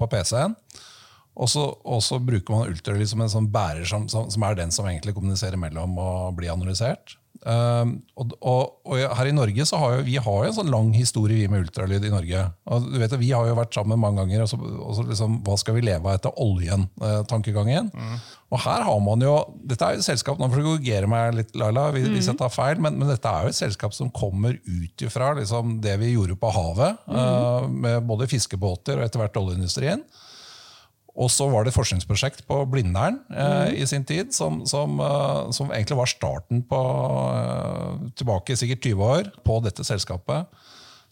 på 0.00 0.08
PC-en. 0.10 0.56
Og 1.34 1.50
så 1.50 2.18
bruker 2.22 2.54
man 2.54 2.72
ultralyd 2.72 3.10
som 3.10 3.22
en 3.22 3.30
sånn 3.30 3.50
bærer 3.54 3.86
som, 3.90 4.08
som, 4.10 4.26
som, 4.30 4.46
er 4.46 4.58
den 4.58 4.74
som 4.74 4.86
egentlig 4.86 5.14
kommuniserer 5.16 5.58
mellom 5.58 5.96
og 5.98 6.34
blir 6.38 6.52
analysert. 6.54 7.16
Uh, 7.44 7.90
og, 8.16 8.30
og, 8.40 8.60
og, 8.88 9.00
her 9.18 9.28
i 9.28 9.34
Norge 9.36 9.66
så 9.68 9.76
har 9.76 9.98
jo, 9.98 10.04
vi 10.06 10.14
har 10.16 10.38
jo 10.38 10.48
en 10.48 10.56
sånn 10.56 10.70
lang 10.72 10.94
historie 10.96 11.42
vi 11.42 11.50
med 11.52 11.66
ultralyd 11.66 12.06
i 12.08 12.12
Norge. 12.12 12.46
Og 12.72 12.86
du 12.88 12.96
vet, 13.02 13.16
Vi 13.20 13.32
har 13.36 13.44
jo 13.48 13.58
vært 13.58 13.76
sammen 13.76 14.00
mange 14.00 14.22
ganger. 14.22 14.46
og 14.46 14.48
så, 14.48 14.56
og 14.56 14.96
så 14.96 15.04
liksom, 15.10 15.36
Hva 15.44 15.58
skal 15.60 15.76
vi 15.76 15.84
leve 15.84 16.08
av 16.08 16.16
etter 16.16 16.40
oljen-tankegangen? 16.40 17.92
Uh, 17.92 18.00
mm. 18.00 18.24
Og 18.54 18.62
her 18.64 18.84
har 18.86 19.00
man 19.04 19.24
jo, 19.24 19.34
Dette 19.60 19.84
er 19.84 19.96
jo 19.96 20.04
et 20.04 20.08
selskap 20.08 20.40
nå 20.40 20.48
får 20.48 20.62
du 20.62 20.68
korrigere 20.70 21.10
meg 21.10 21.36
litt, 21.36 21.54
Laila, 21.58 21.90
hvis, 21.94 22.08
mm. 22.08 22.20
jeg 22.30 22.40
tar 22.40 22.52
feil, 22.54 22.80
men, 22.80 22.96
men, 23.00 23.10
dette 23.12 23.28
er 23.28 23.44
jo 23.44 23.52
et 23.52 23.60
selskap 23.60 23.96
som 23.96 24.12
kommer 24.14 24.56
ut 24.64 25.04
ifra 25.04 25.34
liksom, 25.36 25.78
det 25.84 25.98
vi 26.00 26.14
gjorde 26.14 26.38
på 26.40 26.52
havet, 26.54 27.00
mm. 27.04 27.18
uh, 27.18 27.68
med 27.68 28.08
både 28.08 28.30
fiskebåter 28.30 28.96
og 28.96 29.08
etter 29.08 29.20
hvert 29.20 29.42
oljeindustrien. 29.42 30.04
Og 31.14 31.30
så 31.30 31.46
var 31.46 31.62
det 31.62 31.70
et 31.70 31.76
forskningsprosjekt 31.76 32.42
på 32.48 32.56
Blindern 32.70 33.20
eh, 33.30 33.70
mm. 33.70 33.76
i 33.78 33.86
sin 33.86 34.06
tid, 34.06 34.32
som, 34.34 34.64
som, 34.66 34.98
eh, 34.98 35.50
som, 35.54 35.70
egentlig 35.70 35.98
var 36.00 36.10
starten 36.10 36.64
på 36.66 36.80
eh, 37.30 38.08
tilbake 38.18 38.56
sikkert 38.58 38.88
20 38.90 39.04
år 39.18 39.30
på 39.46 39.60
dette 39.62 39.86
selskapet. 39.86 40.50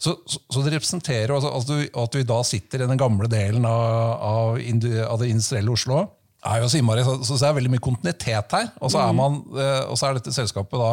Så, 0.03 0.17
så, 0.27 0.41
så 0.51 0.63
det 0.65 0.73
representerer 0.73 1.31
altså, 1.31 1.53
altså, 1.55 1.79
at 2.03 2.17
vi 2.19 2.25
da 2.27 2.41
sitter 2.43 2.83
i 2.83 2.89
den 2.89 2.99
gamle 2.99 3.29
delen 3.31 3.63
av, 3.69 4.19
av, 4.19 4.59
av 4.59 5.21
det 5.21 5.31
industrielle 5.31 5.71
Oslo. 5.71 6.01
er 6.43 6.59
jo 6.59 6.67
så, 6.67 6.81
innmari, 6.81 7.05
så, 7.07 7.15
så, 7.23 7.39
det 7.39 7.47
er 7.47 7.55
veldig 7.61 7.71
mye 7.77 7.87
kontinuitet 7.87 8.57
her. 8.57 8.67
Og 8.83 8.91
så 8.91 8.99
er, 8.99 9.13
mm. 9.15 9.21
man, 9.21 9.39
uh, 9.55 9.85
og 9.87 9.95
så 9.95 10.09
er 10.09 10.19
dette 10.19 10.35
selskapet 10.35 10.83
da 10.83 10.91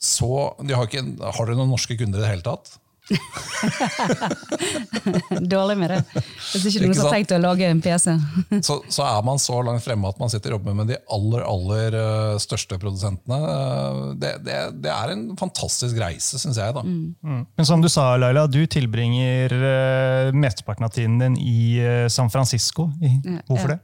så 0.00 0.56
de 0.64 0.72
har, 0.72 0.88
ikke, 0.88 1.02
har 1.20 1.50
de 1.50 1.54
noen 1.58 1.74
norske 1.74 1.92
kunder 2.00 2.22
i 2.22 2.24
det 2.24 2.30
hele 2.30 2.44
tatt? 2.46 2.78
Dårlig 5.40 5.76
med 5.78 5.90
det. 5.90 5.98
Hvis 6.52 6.66
ikke 6.70 6.84
noen 6.86 6.98
har 7.00 7.10
tenkt 7.14 7.32
å 7.34 7.38
lage 7.42 7.66
en 7.70 7.80
PC. 7.84 8.14
Så, 8.66 8.74
så 8.92 9.04
er 9.06 9.22
man 9.26 9.38
så 9.42 9.56
langt 9.66 9.84
fremme 9.84 10.08
at 10.10 10.18
man 10.20 10.30
sitter 10.32 10.54
og 10.54 10.58
jobber 10.60 10.76
med 10.80 10.90
de 10.92 10.96
aller 11.14 11.42
aller 11.46 11.96
eh, 12.00 12.36
største 12.42 12.78
produsentene. 12.80 13.38
eh, 13.50 14.00
Det, 14.20 14.32
det, 14.46 14.56
det 14.84 14.92
er 14.94 15.14
en 15.14 15.24
fantastisk 15.40 15.98
reise, 16.00 16.38
syns 16.40 16.58
jeg. 16.60 16.74
da. 16.76 16.82
Men 16.84 17.66
som 17.68 17.82
du 17.82 17.88
sa, 17.92 18.04
Laila, 18.20 18.46
du 18.50 18.60
tilbringer 18.70 19.52
uh, 19.54 20.30
mesteparten 20.36 20.84
av 20.86 20.92
tiden 20.94 21.18
din 21.20 21.36
i 21.40 21.60
uh, 21.82 22.06
San 22.12 22.30
Francisco. 22.32 22.82
I, 23.02 23.14
hvorfor 23.48 23.70
Ja. 23.74 23.76
det? 23.76 23.80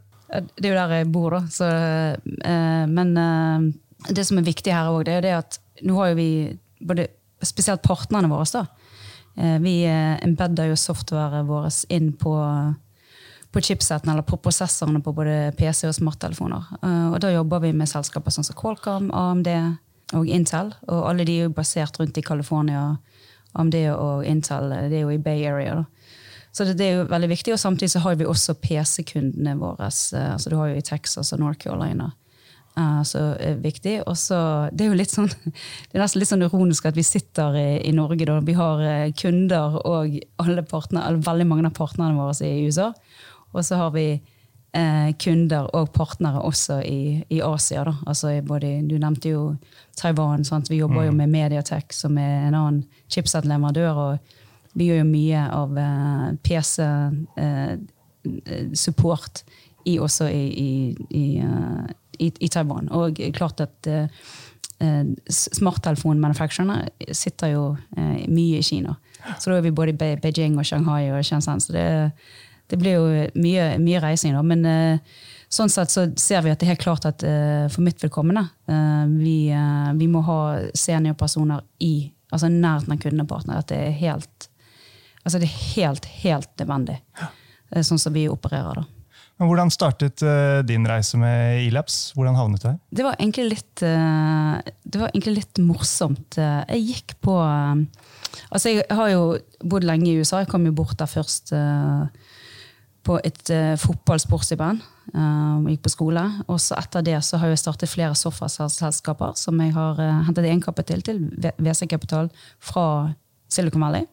Det 0.58 0.66
er 0.66 0.72
jo 0.72 0.78
der 0.80 0.92
jeg 0.98 1.10
bor, 1.14 1.30
da. 1.36 1.40
Så, 1.54 1.66
uh, 1.66 2.84
men 2.90 3.08
det 4.10 4.24
som 4.26 4.38
er 4.40 4.46
viktig 4.46 4.72
her 4.74 4.88
òg, 4.90 5.04
det 5.06 5.12
er 5.14 5.18
jo 5.20 5.26
det 5.28 5.34
at 5.38 5.58
nå 5.86 5.92
har 6.00 6.06
jo 6.12 6.16
vi 6.18 6.28
både 6.86 7.06
spesielt 7.44 7.82
partnerne 7.84 8.28
våre, 8.32 8.46
da. 8.52 8.64
Eh, 9.36 9.58
vi 9.60 9.84
eh, 9.84 10.24
embedder 10.24 10.70
jo 10.70 10.76
softwaret 10.80 11.46
vårt 11.46 11.84
inn 11.92 12.12
på, 12.16 12.34
på 13.52 13.60
chipseten, 13.60 14.10
eller 14.10 14.22
på 14.22 14.38
prosessorene 14.40 15.02
på 15.04 15.12
både 15.12 15.52
PC 15.58 15.88
og 15.90 15.96
smarttelefoner. 15.98 16.70
Eh, 16.82 17.08
og 17.10 17.18
da 17.24 17.32
jobber 17.34 17.66
vi 17.66 17.74
med 17.76 17.90
selskaper 17.90 18.32
sånn 18.32 18.48
som 18.48 18.56
Qualcomm, 18.56 19.10
AMD 19.12 19.50
og 20.16 20.30
Intel. 20.30 20.72
Og 20.88 21.10
alle 21.10 21.26
de 21.28 21.40
er 21.40 21.48
jo 21.48 21.56
basert 21.56 22.00
rundt 22.00 22.16
i 22.16 22.24
California. 22.24 22.88
AMD 23.56 23.76
og 23.96 24.24
Intel 24.28 24.72
det 24.90 25.00
er 25.00 25.04
jo 25.04 25.12
i 25.12 25.20
Bay 25.20 25.44
Area. 25.48 25.82
da. 25.82 25.84
Så 26.56 26.64
det, 26.64 26.78
det 26.78 26.86
er 26.86 26.94
jo 26.96 27.08
veldig 27.10 27.28
viktig, 27.28 27.52
og 27.52 27.60
Samtidig 27.60 27.90
så 27.92 28.00
har 28.00 28.14
vi 28.16 28.24
også 28.24 28.54
PC-kundene 28.56 29.58
våre. 29.60 29.90
altså 29.90 30.50
Du 30.50 30.56
har 30.56 30.70
jo 30.70 30.78
i 30.78 30.84
Texas 30.84 31.32
og 31.32 31.42
North 31.42 31.60
Carolina. 31.60 32.14
Eh, 32.78 33.02
så 33.02 33.18
er 33.40 33.54
viktig. 33.62 34.02
Og 34.06 34.16
så, 34.18 34.68
det 34.72 34.84
er 34.84 34.88
jo 34.92 35.00
litt 35.00 35.12
sånn, 35.12 35.30
det 35.88 35.96
er 35.96 36.02
nesten 36.04 36.20
litt 36.22 36.32
sånn 36.32 36.46
ironisk 36.46 36.82
at 36.88 36.98
vi 36.98 37.04
sitter 37.06 37.50
i, 37.58 37.68
i 37.88 37.92
Norge. 37.96 38.24
Da. 38.28 38.34
Vi 38.44 38.54
har 38.58 38.76
eh, 38.84 39.12
kunder 39.16 39.68
og 39.82 40.06
alle 40.42 40.62
partner, 40.66 41.00
eller 41.06 41.26
veldig 41.26 41.46
mange 41.50 41.66
av 41.70 41.76
partnerne 41.76 42.18
våre 42.18 42.34
i 42.46 42.66
USA. 42.66 42.88
Og 43.52 43.60
så 43.64 43.74
har 43.80 43.90
vi 43.96 44.08
eh, 44.76 45.10
kunder 45.22 45.64
og 45.76 45.84
partnere 45.96 46.40
også 46.44 46.76
i, 46.84 47.24
i 47.32 47.38
Asia. 47.44 47.80
Da. 47.88 47.94
Altså 48.06 48.26
både, 48.46 48.68
du 48.88 48.96
nevnte 49.00 49.28
jo 49.32 49.42
Taiwan. 49.96 50.44
Sant? 50.44 50.70
Vi 50.70 50.80
jobber 50.82 51.02
jo 51.08 51.12
med 51.16 51.28
Mediatek, 51.32 51.86
som 51.96 52.18
er 52.20 52.48
en 52.48 52.54
annen 52.54 52.84
chipset-leverandør. 53.12 53.94
og 54.10 54.18
vi 54.76 54.84
gjør 54.90 55.00
jo 55.00 55.08
mye 55.08 55.40
av 55.56 55.70
PC-support 56.44 59.34
i, 59.86 60.00
også 60.02 60.26
i, 60.26 60.46
i, 60.50 60.96
i, 61.14 61.38
eh, 61.38 61.86
i, 62.18 62.32
i 62.40 62.48
Taiwan. 62.52 62.88
Og 62.94 63.20
klart 63.36 63.60
at 63.64 63.86
eh, 63.90 64.08
eh, 64.80 65.04
sitter 67.12 67.52
jo 67.54 67.62
eh, 67.96 68.26
mye 68.28 68.58
i 68.60 68.66
Kina. 68.66 68.96
Så 69.40 69.50
da 69.50 69.56
er 69.58 69.64
vi 69.66 69.70
både 69.74 69.94
i 69.94 69.96
Be- 69.98 70.18
Beijing 70.22 70.58
og 70.60 70.66
Shanghai 70.68 71.08
og 71.10 71.24
Shenzhen. 71.26 71.60
Så 71.60 71.72
det, 71.74 71.86
det 72.70 72.78
blir 72.78 72.98
jo 72.98 73.06
mye, 73.40 73.70
mye 73.82 74.02
reising. 74.04 74.36
Da. 74.36 74.42
Men 74.46 75.00
sånn 75.48 75.70
sett 75.72 75.90
så 75.90 76.04
ser 76.18 76.42
vi 76.44 76.50
at 76.52 76.60
det 76.60 76.66
er 76.68 76.74
helt 76.74 76.84
klart 76.84 77.06
at 77.08 77.22
for 77.72 77.82
mitt 77.86 78.02
vedkommende 78.02 78.44
eh, 78.70 79.06
vi, 79.16 79.38
vi 79.98 80.08
må 80.10 80.22
ha 80.26 80.40
seniorpersoner 80.74 81.64
i 81.82 81.94
altså 82.34 82.48
nærheten 82.50 82.92
av 82.94 83.00
kundepartner. 83.02 83.58
At 83.62 83.68
det 83.72 83.80
er 83.88 83.98
helt 84.02 84.50
Altså 85.26 85.40
det 85.42 85.48
er 85.48 85.62
helt, 85.74 86.04
helt 86.22 86.52
nødvendig. 86.60 87.00
Sånn 87.82 87.98
som 87.98 88.12
vi 88.14 88.28
opererer, 88.30 88.78
da. 88.78 88.84
Men 89.36 89.50
hvordan 89.50 89.70
startet 89.72 90.22
uh, 90.24 90.62
din 90.64 90.86
reise 90.88 91.18
med 91.20 91.60
Elabs? 91.66 92.14
Hvordan 92.16 92.38
havnet 92.38 92.62
du 92.62 92.70
her? 92.70 92.78
Det 92.88 93.04
var 93.04 93.18
egentlig 93.18 93.50
litt, 93.50 93.82
uh, 93.84 94.56
det 94.64 95.00
var 95.02 95.12
egentlig 95.12 95.42
litt 95.42 95.60
morsomt. 95.60 96.38
Eh, 96.40 96.62
Jeg 96.78 96.86
gikk 96.86 97.16
på 97.24 97.36
uh, 97.36 97.76
Altså, 98.50 98.70
jeg 98.72 98.84
har 98.92 99.10
jo 99.12 99.36
bodd 99.64 99.84
lenge 99.84 100.08
i 100.08 100.16
USA. 100.20 100.40
Jeg 100.42 100.48
kom 100.48 100.64
jo 100.68 100.72
bort 100.76 100.96
der 101.00 101.08
først 101.08 101.52
på 103.06 103.16
et 103.24 103.52
uh, 103.52 103.76
fotballsportsstipend. 103.80 104.84
Gikk 105.66 105.82
på 105.84 105.92
skole. 105.92 106.24
Og 106.52 106.60
så 106.60 106.76
etter 106.76 107.04
det 107.06 107.16
så 107.24 107.40
har 107.40 107.52
jeg 107.52 107.62
startet 107.62 107.92
flere 107.92 108.16
software-selskaper 108.18 109.36
som 109.40 109.60
jeg 109.62 109.72
har 109.76 110.00
hentet 110.28 110.48
egenkapital 110.48 111.04
til, 111.06 111.22
VC 111.56 111.88
Kapital, 111.88 112.28
fra 112.60 112.86
Silicon 113.48 113.84
Valley. 113.86 114.04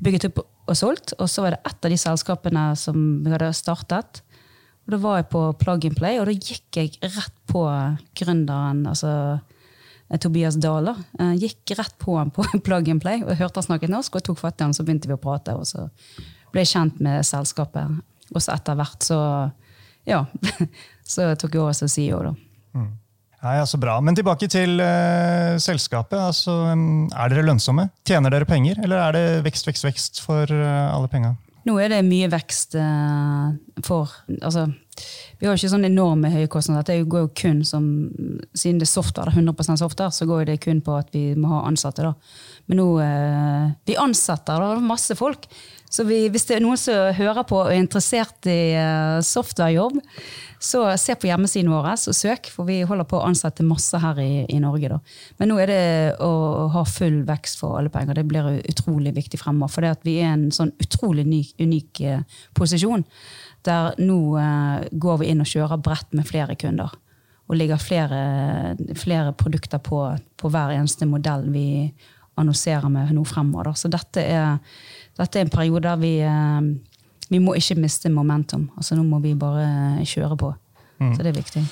Bygget 0.00 0.30
opp 0.30 0.44
og 0.66 0.78
solgt. 0.78 1.14
Og 1.20 1.28
så 1.30 1.44
var 1.44 1.54
det 1.56 1.62
ett 1.68 1.84
av 1.84 1.92
de 1.92 2.00
selskapene 2.00 2.64
som 2.78 3.02
vi 3.24 3.32
hadde 3.34 3.52
startet. 3.56 4.22
Og 4.86 4.94
Da 4.94 5.02
var 5.02 5.18
jeg 5.18 5.28
på 5.32 5.42
Plug 5.58 5.84
and 5.88 5.98
Play, 5.98 6.20
og 6.20 6.28
da 6.28 6.34
gikk 6.34 6.78
jeg 6.78 6.94
rett 7.02 7.36
på 7.50 7.64
gründeren, 8.18 8.84
altså 8.86 9.12
eh, 9.34 10.18
Tobias 10.22 10.58
Dahl. 10.62 10.92
Eh, 11.18 11.34
Gikk 11.42 11.74
rett 11.78 11.96
på 12.02 12.14
han 12.20 12.30
på 12.34 12.46
Plug 12.66 12.90
and 12.94 13.02
Play 13.02 13.24
og 13.24 13.34
hørte 13.34 13.60
han 13.62 13.66
snakket 13.66 13.92
norsk, 13.92 14.18
og 14.18 14.26
tok 14.28 14.42
fatt 14.42 14.62
i 14.62 14.68
han, 14.68 14.76
så 14.76 14.86
begynte 14.86 15.10
vi 15.10 15.18
å 15.18 15.22
prate. 15.22 15.56
Og 15.58 15.66
så 15.66 15.88
ble 16.52 16.62
jeg 16.62 16.74
kjent 16.76 17.02
med 17.02 17.26
selskapet. 17.26 17.98
Og 18.32 18.42
så 18.42 18.54
etter 18.54 18.78
hvert 18.78 19.06
så 19.06 19.20
ja, 20.06 20.22
så 21.14 21.32
tok 21.34 21.56
jeg 21.56 21.64
over 21.64 21.74
som 21.74 21.90
CEO, 21.90 22.22
da. 22.28 22.36
Ja, 23.42 23.56
ja, 23.60 23.66
Så 23.66 23.78
bra. 23.78 24.00
Men 24.00 24.16
tilbake 24.16 24.48
til 24.50 24.80
uh, 24.80 25.54
selskapet. 25.62 26.18
Altså, 26.18 26.54
um, 26.72 27.06
er 27.14 27.30
dere 27.30 27.44
lønnsomme? 27.46 27.88
Tjener 28.06 28.32
dere 28.32 28.48
penger, 28.48 28.80
eller 28.82 29.02
er 29.02 29.16
det 29.16 29.24
vekst, 29.46 29.68
vekst, 29.68 29.86
vekst 29.86 30.22
for 30.24 30.50
uh, 30.50 30.94
alle 30.94 31.10
penga? 31.12 31.36
Nå 31.66 31.74
er 31.82 31.90
det 31.90 32.02
mye 32.06 32.28
vekst 32.30 32.76
eh, 32.78 33.46
for 33.84 34.12
altså, 34.36 34.66
Vi 35.40 35.46
har 35.46 35.52
jo 35.52 35.58
ikke 35.58 35.72
sånne 35.72 35.90
enorme 35.90 36.30
høye 36.30 36.50
kostnader. 36.50 36.86
Det 36.86 37.08
går 37.10 37.24
jo 37.24 37.30
kun 37.42 37.62
som, 37.66 37.88
Siden 38.54 38.78
det 38.78 38.86
er 38.86 38.92
software, 38.92 39.32
det 39.32 39.42
er 39.42 39.48
100 39.50 39.80
software, 39.82 40.14
så 40.14 40.28
går 40.30 40.46
det 40.46 40.60
kun 40.62 40.82
på 40.84 40.94
at 40.94 41.10
vi 41.14 41.32
må 41.34 41.50
ha 41.56 41.64
ansatte. 41.66 42.06
da. 42.06 42.14
Men 42.70 42.80
nå 42.82 42.90
eh, 43.02 43.64
Vi 43.88 43.98
ansetter 43.98 44.62
da, 44.62 44.76
masse 44.82 45.18
folk. 45.18 45.48
Så 45.90 46.04
vi, 46.08 46.24
hvis 46.32 46.48
det 46.48 46.56
er 46.56 46.64
noen 46.64 46.80
som 46.80 47.14
hører 47.16 47.46
på 47.46 47.60
og 47.62 47.70
er 47.70 47.78
interessert 47.78 48.48
i 48.50 48.74
eh, 48.76 49.20
softwarejobb, 49.24 50.00
så 50.58 50.82
se 50.98 51.14
på 51.14 51.28
hjemmesiden 51.28 51.70
vår 51.70 51.88
og 51.92 52.16
søk, 52.16 52.48
for 52.50 52.66
vi 52.68 52.80
holder 52.88 53.06
på 53.08 53.18
å 53.20 53.26
ansette 53.28 53.64
masse 53.66 53.98
her 54.00 54.18
i, 54.22 54.46
i 54.50 54.58
Norge. 54.62 54.90
Da. 54.90 54.98
Men 55.38 55.52
nå 55.52 55.58
er 55.62 55.70
det 55.70 55.82
å, 56.24 56.30
ha 56.72 56.84
full 56.88 57.20
vekst 57.28 57.60
for 57.60 57.78
alle 57.78 57.92
penger. 57.92 58.18
Det 58.18 58.26
blir 58.28 58.48
utrolig 58.66 59.14
viktig 59.16 59.40
fremover. 59.40 59.72
For 59.72 60.06
vi 60.06 60.18
er 60.18 60.24
i 60.24 60.32
en 60.32 60.48
sånn 60.54 60.72
utrolig 60.82 61.26
unik, 61.28 61.52
unik 61.62 62.02
eh, 62.06 62.40
posisjon 62.56 63.04
der 63.66 63.96
nå 63.98 64.18
eh, 64.40 64.86
går 64.92 65.22
vi 65.22 65.30
inn 65.32 65.42
og 65.42 65.50
kjører 65.50 65.82
bredt 65.82 66.16
med 66.16 66.28
flere 66.28 66.56
kunder. 66.58 66.92
Og 67.46 67.58
ligger 67.58 67.78
flere, 67.78 68.20
flere 68.98 69.32
produkter 69.38 69.78
på, 69.82 70.00
på 70.38 70.50
hver 70.50 70.74
eneste 70.74 71.06
modell 71.06 71.46
vi 71.54 71.92
annonserer 72.36 72.90
med 72.92 73.12
nå 73.14 73.22
fremover. 73.28 73.70
Da. 73.70 73.78
Så 73.78 73.90
dette 73.92 74.22
er, 74.22 74.56
dette 75.16 75.40
er 75.40 75.46
en 75.46 75.52
periode 75.52 75.86
der 75.88 76.00
vi, 76.00 76.14
eh, 76.20 76.70
vi 77.32 77.42
må 77.42 77.56
ikke 77.58 77.78
miste 77.80 78.12
momentum. 78.12 78.68
Altså 78.76 78.96
Nå 78.98 79.04
må 79.08 79.20
vi 79.24 79.34
bare 79.38 80.04
kjøre 80.04 80.38
på. 80.40 80.54
Så 80.96 81.20
det 81.20 81.32
er 81.32 81.36
viktig. 81.36 81.62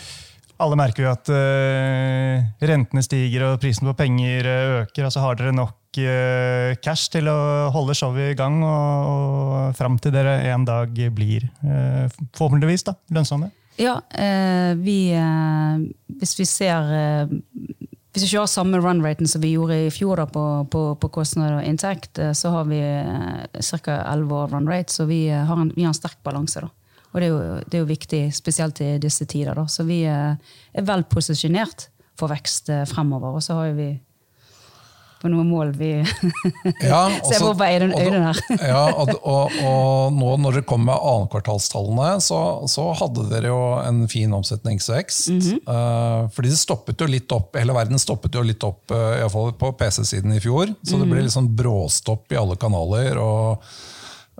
Alle 0.63 0.77
merker 0.79 1.03
jo 1.03 1.11
at 1.11 1.29
eh, 1.35 2.45
rentene 2.63 3.03
stiger 3.03 3.49
og 3.49 3.57
prisen 3.63 3.89
på 3.89 3.97
penger 3.99 4.47
eh, 4.47 4.75
øker. 4.85 5.09
altså 5.09 5.25
Har 5.25 5.39
dere 5.39 5.55
nok 5.57 5.99
eh, 5.99 6.77
cash 6.85 7.11
til 7.11 7.27
å 7.31 7.39
holde 7.75 7.97
showet 7.99 8.35
i 8.35 8.39
gang 8.39 8.61
og, 8.63 9.09
og 9.11 9.75
fram 9.79 9.99
til 9.99 10.15
dere 10.15 10.37
en 10.53 10.67
dag 10.69 10.95
blir 11.17 11.49
eh, 11.67 12.07
forhåpentligvis 12.37 12.87
da, 12.87 12.95
lønnsomme? 13.17 13.51
Ja, 13.83 13.97
eh, 14.15 14.77
vi 14.79 15.11
eh, 15.19 15.83
Hvis 16.21 16.37
vi 16.39 16.47
ser 16.47 16.95
eh, 16.95 17.35
Hvis 18.15 18.23
vi 18.23 18.29
ikke 18.29 18.45
har 18.45 18.51
samme 18.53 18.79
run-raten 18.79 19.27
som 19.27 19.43
vi 19.43 19.57
gjorde 19.57 19.75
i 19.89 19.91
fjor 19.91 20.21
da, 20.23 20.29
på, 20.31 20.43
på, 20.71 20.83
på 21.03 21.09
kostnad 21.17 21.57
og 21.57 21.65
inntekt, 21.67 22.21
eh, 22.23 22.31
så 22.31 22.53
har 22.55 22.69
vi 22.69 22.79
eh, 22.79 23.41
ca. 23.59 23.97
11 24.13 24.35
år 24.39 24.55
run-rate, 24.55 24.95
så 24.95 25.09
vi, 25.09 25.25
eh, 25.35 25.43
har 25.49 25.59
en, 25.59 25.73
vi 25.75 25.83
har 25.83 25.91
en 25.91 25.99
sterk 25.99 26.21
balanse. 26.23 26.63
da. 26.63 26.71
Og 27.11 27.19
det 27.19 27.27
er, 27.27 27.33
jo, 27.33 27.57
det 27.67 27.79
er 27.79 27.83
jo 27.83 27.89
viktig, 27.91 28.21
spesielt 28.35 28.79
i 28.87 28.93
disse 29.03 29.27
tider. 29.27 29.59
da. 29.59 29.67
Så 29.67 29.83
vi 29.89 30.05
er 30.07 30.87
vel 30.87 31.03
posisjonert 31.11 31.89
for 32.19 32.31
vekst 32.31 32.71
fremover. 32.91 33.35
Og 33.35 33.43
så 33.43 33.59
har 33.59 33.75
vi 33.75 33.89
på 35.25 35.31
noe 35.33 35.45
mål 35.49 35.73
vi 35.79 35.91
Ja, 36.85 37.09
ser 37.25 37.41
bort 37.41 37.59
på 37.59 37.69
Øyden- 37.69 37.95
og 37.97 38.01
her. 38.29 38.41
ja, 38.75 38.83
og, 38.93 39.15
og, 39.23 39.57
og 39.65 40.13
nå 40.19 40.35
når 40.45 40.59
dere 40.59 40.67
kom 40.69 40.85
med 40.85 40.95
annenkvartalstallene, 41.01 42.11
så, 42.25 42.41
så 42.71 42.91
hadde 43.01 43.25
dere 43.33 43.51
jo 43.53 43.61
en 43.81 44.05
fin 44.13 44.33
omsetningsvekst. 44.37 45.31
Mm 45.33 45.41
-hmm. 45.41 45.61
uh, 45.69 46.29
fordi 46.37 46.53
det 46.53 46.61
stoppet 46.61 47.01
jo 47.01 47.07
litt 47.09 47.33
opp, 47.33 47.57
hele 47.57 47.73
verden 47.77 47.99
stoppet 47.99 48.35
jo 48.35 48.43
litt 48.45 48.65
opp, 48.65 48.91
uh, 48.93 49.17
iallfall 49.21 49.53
på 49.59 49.73
PC-siden 49.73 50.33
i 50.37 50.41
fjor. 50.41 50.75
Så 50.83 50.99
det 50.99 51.07
ble 51.09 51.17
Mhm. 51.19 51.25
litt 51.25 51.33
sånn 51.37 51.55
bråstopp 51.57 52.33
i 52.33 52.37
alle 52.37 52.57
kanaler. 52.57 53.17
og 53.19 53.63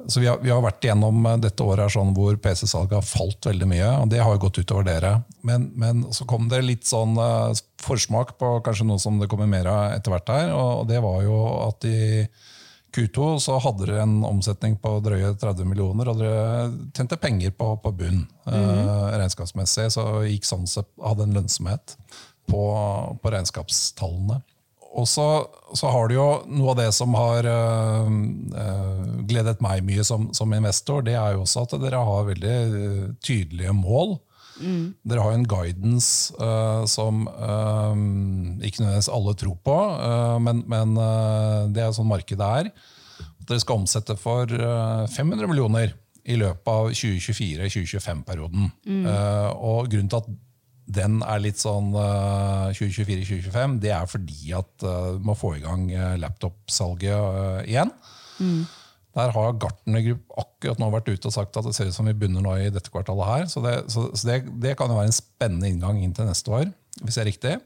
så 0.07 0.21
vi 0.21 0.27
har, 0.27 0.39
vi 0.43 0.51
har 0.51 0.63
vært 0.65 0.85
igjennom 0.85 1.27
eh, 1.27 1.37
dette 1.45 1.65
året 1.65 1.93
sånn 1.95 2.15
hvor 2.17 2.37
PC-salget 2.43 2.99
har 2.99 3.07
falt 3.07 3.47
veldig 3.49 3.69
mye, 3.71 3.91
og 4.03 4.11
det 4.13 4.23
har 4.23 4.35
jo 4.35 4.43
gått 4.47 4.59
utover 4.63 4.87
dere. 4.89 5.13
Men, 5.47 5.69
men 5.79 6.03
så 6.15 6.27
kom 6.29 6.49
det 6.51 6.65
litt 6.65 6.89
sånn 6.89 7.17
eh, 7.21 7.63
forsmak 7.83 8.35
på 8.41 8.57
kanskje 8.67 8.89
noe 8.89 9.03
som 9.03 9.21
det 9.21 9.31
kommer 9.31 9.51
mer 9.51 9.71
av 9.71 9.95
etter 9.95 10.15
hvert 10.15 10.35
her, 10.35 10.51
og, 10.57 10.85
det 10.91 11.01
var 11.05 11.23
jo 11.27 11.39
at 11.69 11.87
i 11.89 11.99
Q2 12.95 13.29
så 13.43 13.59
hadde 13.63 13.89
dere 13.89 14.05
en 14.05 14.21
omsetning 14.27 14.77
på 14.83 14.97
drøye 15.03 15.33
30 15.41 15.67
millioner, 15.67 16.11
og 16.11 16.21
dere 16.21 16.69
tjente 16.95 17.19
penger 17.21 17.55
på, 17.59 17.73
på 17.83 17.95
bunn 17.95 18.23
eh, 18.51 19.07
regnskapsmessig, 19.19 19.89
så 19.95 20.09
gikk 20.27 20.47
sånn 20.49 20.69
sett, 20.71 20.91
hadde 21.03 21.27
en 21.27 21.39
lønnsomhet 21.39 21.97
på, 22.51 22.65
på 23.23 23.35
regnskapstallene. 23.35 24.43
Og 24.95 25.09
så, 25.11 25.27
så 25.75 25.91
har 25.91 26.09
du 26.09 26.15
jo 26.15 26.27
noe 26.55 26.71
av 26.73 26.79
det 26.79 26.91
som 26.95 27.17
har 27.19 27.47
øh, 27.51 28.13
øh, 28.63 29.01
gledet 29.27 29.63
meg 29.65 29.83
mye 29.87 30.05
som, 30.07 30.29
som, 30.37 30.55
investor, 30.55 31.03
det 31.03 31.17
er 31.19 31.35
jo 31.35 31.43
også 31.43 31.65
at 31.67 31.75
dere 31.83 32.03
har 32.07 32.29
veldig 32.29 32.59
tydelige 33.25 33.75
mål. 33.75 34.15
Mm. 34.63 34.95
Dere 35.03 35.25
har 35.25 35.35
en 35.35 35.49
guidance 35.51 36.31
øh, 36.39 36.87
som 36.87 37.25
ikke 37.27 38.85
nødvendigvis 38.85 39.11
alle 39.11 39.35
tror 39.43 39.59
på, 39.67 39.79
men, 40.47 40.63
men 40.71 40.95
det 41.75 41.83
er 41.83 41.95
sånn 41.97 42.11
markedet 42.13 42.53
er. 42.63 42.71
At 43.19 43.51
dere 43.51 43.65
skal 43.65 43.83
omsette 43.83 44.15
for 44.21 44.47
500 44.47 45.51
millioner 45.51 45.99
i 46.25 46.39
løpet 46.41 46.71
av 46.71 46.95
2024-2025-perioden. 46.95 48.71
Mm. 48.87 49.07
og 49.59 49.91
grunnen 49.91 50.09
til 50.09 50.23
at 50.23 50.31
den 50.85 51.21
er 51.25 51.41
litt 51.41 51.61
sånn 51.61 51.95
uh, 51.97 52.69
eh, 52.69 52.77
2024-2025, 52.77 53.77
det 53.81 53.93
er 53.97 54.09
fordi 54.11 54.53
at 54.57 54.85
uh, 54.85 55.17
må 55.25 55.37
få 55.39 55.55
i 55.57 55.63
gang 55.65 55.87
uh, 55.95 56.15
laptopsalget 56.21 57.65
igjen. 57.71 57.93
Mm. 58.37 58.65
Der 59.15 59.33
har 59.33 59.59
Gartner 59.63 60.03
Group 60.05 60.37
akkurat 60.43 60.81
nå 60.83 60.91
vært 60.93 61.09
ute 61.13 61.31
og 61.31 61.35
sagt 61.37 61.57
at 61.57 61.67
det 61.69 61.75
ser 61.77 61.89
ut 61.89 61.97
som 61.97 62.09
vi 62.11 62.17
begynner 62.19 62.45
nå 62.45 62.57
i 62.59 62.71
dette 62.75 62.91
kvartalet 62.93 63.31
her. 63.31 63.45
Så 63.51 63.63
det, 63.65 63.77
så, 63.95 64.09
så 64.13 64.29
det, 64.29 64.41
det 64.63 64.75
kan 64.79 64.91
jo 64.91 64.99
være 64.99 65.13
en 65.13 65.17
spennende 65.17 65.71
inngang 65.71 66.03
inn 66.03 66.15
til 66.17 66.29
neste 66.29 66.51
år, 66.53 66.67
hvis 67.01 67.17
jeg 67.17 67.23
er 67.23 67.31
riktig. 67.31 67.59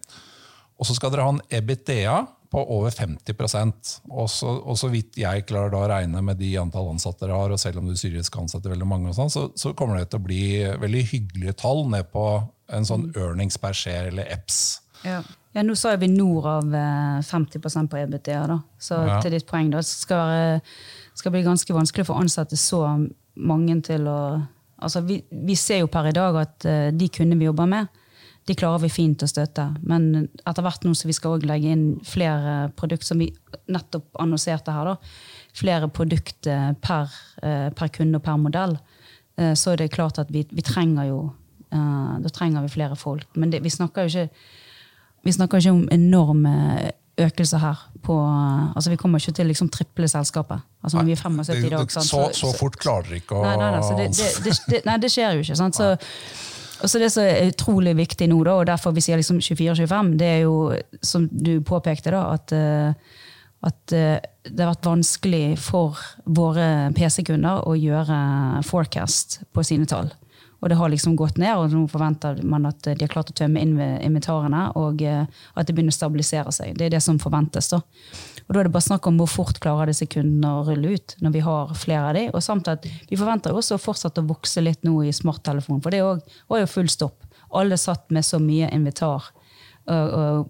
Og 0.79 0.87
så 0.87 0.95
skal 0.95 1.11
dere 1.11 1.25
ha 1.27 1.33
en 1.35 1.47
EBITDA 1.49 2.19
på 2.49 2.61
over 2.73 2.95
50% 2.95 3.91
og 4.09 4.29
så, 4.33 4.53
og 4.65 4.79
så 4.81 4.89
vidt 4.93 5.19
jeg 5.21 5.45
klarer 5.49 5.73
da 5.73 5.83
å 5.83 5.89
regne 5.91 6.23
med 6.25 6.39
de 6.41 6.55
antall 6.61 6.89
ansatte 6.95 7.27
dere 7.27 7.37
har, 7.37 7.53
og 7.53 7.61
selv 7.61 7.83
om 7.83 7.91
du 7.91 7.97
syrisk 7.99 8.39
ansetter 8.41 8.73
veldig 8.73 8.89
mange, 8.89 9.13
sånn, 9.17 9.33
så, 9.33 9.49
så, 9.59 9.75
kommer 9.77 9.99
det 9.99 10.09
til 10.09 10.23
å 10.23 10.25
bli 10.25 10.45
veldig 10.81 11.03
hyggelige 11.11 11.59
tall 11.61 11.85
ned 11.93 12.09
på 12.13 12.25
en 12.73 12.87
sånn 12.89 13.09
earnings 13.17 13.59
per 13.61 13.77
share, 13.77 14.13
eller 14.13 14.29
EPS. 14.35 14.61
Ja. 15.07 15.23
ja 15.55 15.65
nå 15.65 15.77
sa 15.79 15.95
vi 15.97 16.11
nord 16.11 16.47
av 16.51 16.73
50 17.25 17.59
eh, 17.59 17.89
på 17.89 18.01
EBITDA, 18.03 18.45
da. 18.51 18.61
så 18.79 19.03
ja. 19.07 19.21
til 19.23 19.37
ditt 19.37 19.47
poeng 19.49 19.71
da, 19.73 19.83
skal 19.87 20.35
det 20.59 21.23
skal 21.23 21.35
bli 21.35 21.43
ganske 21.47 21.75
vanskelig 21.75 22.07
for 22.07 22.15
å 22.15 22.23
ansatte 22.23 22.57
så 22.59 22.85
mange 23.39 23.75
til 23.87 24.07
å 24.07 24.19
altså 24.79 25.03
vi, 25.03 25.17
vi 25.31 25.57
ser 25.59 25.83
jo 25.83 25.89
per 25.91 26.11
i 26.11 26.15
dag 26.15 26.37
at 26.39 26.67
uh, 26.69 26.91
de 26.95 27.09
kundene 27.11 27.41
vi 27.41 27.49
jobber 27.49 27.67
med, 27.67 27.89
de 28.49 28.55
klarer 28.57 28.81
vi 28.85 28.91
fint 28.93 29.23
å 29.23 29.29
støtte. 29.29 29.65
Men 29.85 30.29
etter 30.47 30.65
hvert 30.65 30.87
nå 30.87 30.95
så 30.97 31.09
vi 31.09 31.17
skal 31.17 31.37
også 31.37 31.49
legge 31.51 31.73
inn 31.75 31.89
flere 32.07 32.71
produkter, 32.79 33.11
som 33.11 33.21
vi 33.21 33.29
nettopp 33.69 34.17
annonserte 34.23 34.73
her, 34.73 34.89
da, 34.89 34.95
flere 35.59 35.91
produkter 35.93 36.79
per, 36.81 37.13
eh, 37.43 37.69
per, 37.77 37.93
kunde 37.93 38.21
og 38.21 38.25
per 38.25 38.39
modell, 38.41 38.79
eh, 39.37 39.53
så 39.53 39.75
er 39.75 39.83
det 39.83 39.93
klart 39.93 40.23
at 40.23 40.33
vi, 40.33 40.47
vi 40.49 40.65
trenger 40.65 41.11
jo 41.11 41.19
eh, 41.27 41.38
Da 41.69 42.31
trenger 42.33 42.65
vi 42.65 42.73
flere 42.73 42.97
folk. 42.97 43.27
Men 43.37 43.51
det, 43.53 43.63
vi 43.63 43.71
snakker 43.73 44.07
jo 44.07 44.13
ikke 44.13 44.31
vi 45.27 45.33
snakker 45.35 45.61
ikke 45.61 45.75
om 45.75 45.89
enorme 45.93 46.55
økelser 47.19 47.59
her. 47.63 47.81
På, 48.03 48.17
altså 48.77 48.91
Vi 48.91 48.97
kommer 48.97 49.19
ikke 49.19 49.35
til 49.37 49.51
liksom 49.51 49.69
triple 49.69 50.09
selskapet. 50.09 50.63
Altså 50.83 51.03
vi 51.03 51.13
er 51.13 51.17
75 51.17 51.65
i 51.67 51.73
dag. 51.73 51.91
Så, 51.91 52.29
så, 52.33 52.53
fort 52.59 52.79
klarer 52.79 53.09
dere 53.09 53.21
ikke 53.23 53.41
å 53.41 53.43
Nei, 53.43 53.57
nei, 53.59 53.73
nei, 53.75 53.97
det, 53.99 54.29
det, 54.45 54.55
det, 54.71 54.83
nei, 54.87 54.97
det 55.03 55.11
skjer 55.13 55.35
jo 55.37 55.45
ikke. 55.45 55.59
sant? 55.59 55.79
Så, 55.79 55.91
og 56.79 56.91
så 56.91 57.01
Det 57.03 57.11
som 57.11 57.27
er 57.27 57.51
utrolig 57.51 57.97
viktig 57.99 58.29
nå, 58.31 58.39
da, 58.47 58.55
og 58.61 58.69
derfor 58.71 58.95
vi 58.95 59.03
sier 59.03 59.19
liksom 59.19 59.41
24-25, 59.43 60.13
det 60.21 60.29
er 60.37 60.45
jo, 60.45 60.55
som 61.03 61.27
du 61.29 61.59
påpekte, 61.67 62.15
da, 62.15 62.21
at, 62.37 62.55
eh, 62.55 63.19
at 63.67 63.97
eh, 63.99 64.21
det 64.47 64.63
har 64.63 64.71
vært 64.71 64.87
vanskelig 64.87 65.59
for 65.59 65.99
våre 66.25 66.93
PC-kunder 66.95 67.67
å 67.67 67.75
gjøre 67.75 68.21
forecast 68.69 69.41
på 69.51 69.67
sine 69.67 69.91
tall. 69.91 70.13
Og 70.59 70.71
det 70.71 70.79
har 70.79 70.91
liksom 70.91 71.15
gått 71.17 71.39
ned, 71.39 71.55
og 71.55 71.71
nå 71.71 71.85
forventer 71.91 72.41
man 72.43 72.67
at 72.67 72.83
de 72.83 72.97
har 72.99 73.13
klart 73.13 73.31
å 73.31 73.37
tømme 73.37 73.63
inventarene, 73.63 74.65
og 74.81 75.03
eh, 75.07 75.23
at 75.55 75.69
det 75.69 75.77
begynner 75.77 75.95
å 75.95 75.99
stabilisere 75.99 76.55
seg. 76.55 76.75
Det 76.79 76.89
er 76.89 76.97
det 76.97 77.03
som 77.05 77.21
forventes. 77.23 77.71
da. 77.71 77.79
Og 78.47 78.55
Da 78.55 78.61
er 78.61 78.69
det 78.69 78.75
bare 78.75 78.89
snakk 78.89 79.07
om 79.07 79.21
hvor 79.21 79.31
fort 79.31 79.61
klarer 79.63 79.93
disse 79.93 80.09
kundene 80.11 80.57
å 80.59 80.65
rulle 80.67 80.97
ut 80.97 81.15
når 81.23 81.35
vi 81.37 81.45
har 81.47 81.75
flere 81.79 82.11
av 82.11 82.19
de, 82.19 82.27
og 82.33 82.43
samt 82.43 82.69
at 82.73 82.87
Vi 83.09 83.17
forventer 83.17 83.55
også 83.55 83.77
å 83.77 83.83
fortsette 83.83 84.21
å 84.21 84.29
vokse 84.29 84.61
litt 84.61 84.83
nå 84.85 85.03
i 85.07 85.13
smarttelefonen, 85.15 85.83
for 85.83 85.95
det 85.95 86.03
var 86.03 86.61
jo 86.61 86.71
full 86.71 86.89
stopp. 86.89 87.25
Alle 87.55 87.79
satt 87.81 88.11
med 88.11 88.25
så 88.25 88.41
mye 88.43 88.69
invitar 88.75 89.31